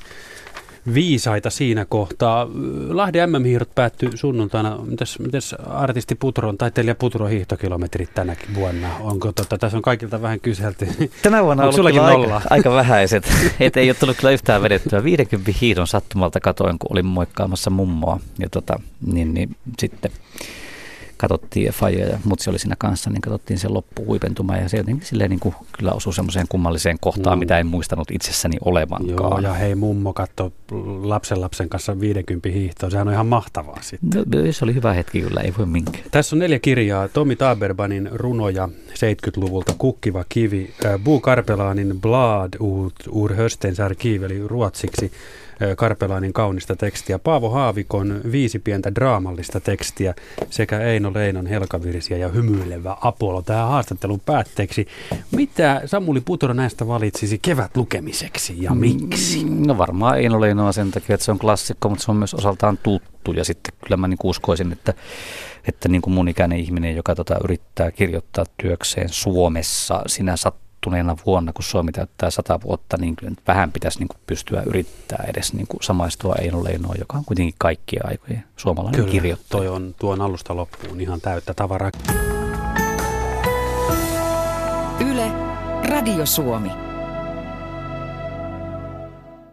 viisaita 0.94 1.50
siinä 1.50 1.86
kohtaa. 1.86 2.48
Lahden 2.90 3.30
MM-hiirot 3.30 3.76
päättyi 3.76 4.10
sunnuntaina. 4.16 4.78
Mitäs, 4.78 5.20
mitäs 5.20 5.54
artisti 5.54 6.16
Putron, 6.16 6.58
taiteilija 6.58 6.96
Putron 6.96 7.30
hiihtokilometrit 7.30 8.14
tänäkin 8.14 8.56
vuonna? 8.56 8.88
Onko 9.00 9.32
tota, 9.32 9.58
tässä 9.58 9.78
on 9.78 9.82
kaikilta 9.82 10.22
vähän 10.22 10.40
kyselty. 10.40 10.88
Tänä 11.24 11.44
vuonna 11.44 11.64
on 11.64 11.80
ollut 11.80 11.98
aika, 11.98 12.42
aika 12.50 12.72
vähäiset. 12.72 13.34
Et 13.60 13.78
ei 13.78 13.90
ole 13.90 13.96
tullut 14.00 14.18
kyllä 14.18 14.32
yhtään 14.32 14.62
vedettyä. 14.62 15.04
50 15.04 15.52
hiidon 15.62 15.88
sattumalta 15.88 16.40
katoin, 16.40 16.80
kun 16.80 16.92
olin 16.92 17.06
moikkaamassa 17.06 17.70
mummoa. 17.70 18.20
Ja 18.40 18.50
tota, 18.50 18.80
niin, 19.06 19.34
niin 19.34 19.56
sitten 19.80 20.12
katsottiin 21.22 21.66
ja 21.66 21.72
Faija 21.72 22.06
ja 22.08 22.20
mutsi 22.24 22.50
oli 22.50 22.60
siinä 22.60 22.76
kanssa, 22.80 23.10
niin 23.10 23.22
katsottiin 23.22 23.60
sen 23.60 23.74
loppuhuipentuma 23.74 24.58
ja 24.58 24.70
se 24.70 24.78
jotenkin 24.78 25.08
silleen 25.08 25.30
niin 25.30 25.40
kuin 25.40 25.56
kyllä 25.78 25.92
osui 25.92 26.14
semmoiseen 26.14 26.46
kummalliseen 26.50 26.98
kohtaan, 27.02 27.38
Mm. 27.38 27.40
mitä 27.40 27.58
en 27.60 27.68
muistanut 27.68 28.12
itsessäni 28.12 28.58
olevankaan. 28.66 29.44
Joo, 29.44 29.52
ja 29.52 29.54
hei 29.54 29.76
mummo 29.76 30.14
katso 30.14 30.52
lapsen 31.02 31.42
lapsen 31.42 31.70
kanssa 31.70 32.00
50 32.00 32.50
hiihtoa. 32.50 32.90
Sehän 32.90 33.08
on 33.08 33.14
ihan 33.14 33.26
mahtavaa 33.28 33.78
sitten. 33.82 34.10
No, 34.14 34.52
se 34.52 34.66
oli 34.66 34.74
hyvä 34.74 34.94
hetki 34.94 35.22
kyllä, 35.22 35.42
ei 35.42 35.54
voi 35.58 35.66
minkään. 35.66 36.04
Tässä 36.12 36.36
on 36.36 36.40
neljä 36.40 36.60
kirjaa. 36.60 37.08
Tomi 37.08 37.36
Taberbanin 37.36 38.10
runoja 38.12 38.70
70-luvulta, 38.94 39.74
Kukkiva 39.78 40.26
kivi, 40.30 40.74
äh, 40.86 41.00
Bo 41.04 41.20
Karpelanin 41.20 42.02
Blad 42.02 42.54
ur 43.12 43.34
höstens 43.36 43.80
arkiv, 43.80 44.24
eli 44.24 44.48
ruotsiksi 44.48 45.12
Karpelanin 45.78 46.34
kaunista 46.34 46.76
tekstiä, 46.76 47.19
Paavo 47.19 47.50
Haavikon 47.50 48.21
viisi 48.32 48.60
pientä 48.60 48.95
draamallista 48.95 49.60
tekstiä 49.60 50.13
sekä 50.50 50.80
Eino 50.80 51.13
Leinon 51.13 51.45
helkavirsiä 51.45 52.17
ja 52.17 52.30
hymyilevä 52.30 52.97
Apollo 53.02 53.41
tähän 53.41 53.67
haastattelun 53.67 54.19
päätteeksi. 54.19 54.88
Mitä 55.32 55.82
Samuli 55.86 56.21
Putro 56.21 56.54
näistä 56.54 56.88
valitsisi 56.88 57.39
kevät 57.41 57.78
lukemiseksi 57.78 58.63
ja 58.63 58.76
miksi? 58.76 59.43
No 59.43 59.78
varmaan 59.78 60.19
ei 60.19 60.30
ole 60.30 60.41
Leinoa 60.41 60.71
sen 60.71 60.91
takia, 60.91 61.13
että 61.13 61.26
se 61.26 61.32
on 61.32 61.39
klassikko, 61.39 61.89
mutta 61.89 62.06
se 62.06 62.12
on 62.12 62.17
myös 62.17 62.34
osaltaan 62.34 62.78
tuttu. 62.84 63.32
Ja 63.32 63.43
sitten 63.45 63.74
kyllä 63.84 63.97
mä 63.97 64.08
niin 64.08 64.17
uskoisin, 64.24 64.71
että, 64.71 64.93
että 65.67 65.89
niin 65.89 66.02
kuin 66.02 66.13
mun 66.13 66.30
ikäinen 66.30 66.60
ihminen, 66.60 66.95
joka 66.95 67.15
tota 67.15 67.36
yrittää 67.43 67.91
kirjoittaa 67.91 68.45
työkseen 68.62 69.10
Suomessa 69.10 70.02
sinä 70.08 70.38
sattuneena 70.82 71.17
vuonna, 71.26 71.54
kun 71.54 71.63
Suomi 71.63 71.91
täyttää 71.91 72.30
sata 72.30 72.60
vuotta, 72.63 72.98
niin 72.98 73.15
kyllä 73.15 73.30
nyt 73.30 73.48
vähän 73.48 73.72
pitäisi 73.72 74.00
niin 74.00 74.08
kuin 74.08 74.17
pystyä 74.28 74.63
yrittää 74.65 75.26
edes 75.28 75.54
niin 75.54 75.67
kuin 75.67 75.84
samaistua 75.84 76.36
Eino 76.36 76.63
Leinoa, 76.63 76.96
joka 77.00 77.17
on 77.17 77.26
kuitenkin 77.26 77.56
kaikkia 77.58 78.04
aikojen 78.08 78.44
suomalainen 78.58 79.00
Kyllä, 79.00 79.12
kirjoittaja. 79.12 79.50
toi 79.50 79.67
on 79.67 79.96
tuon 80.00 80.22
alusta 80.22 80.56
loppuun 80.56 81.02
ihan 81.02 81.22
täyttä 81.22 81.54
tavaraa. 81.54 81.91
Radio 85.89 86.26
Suomi. 86.26 86.90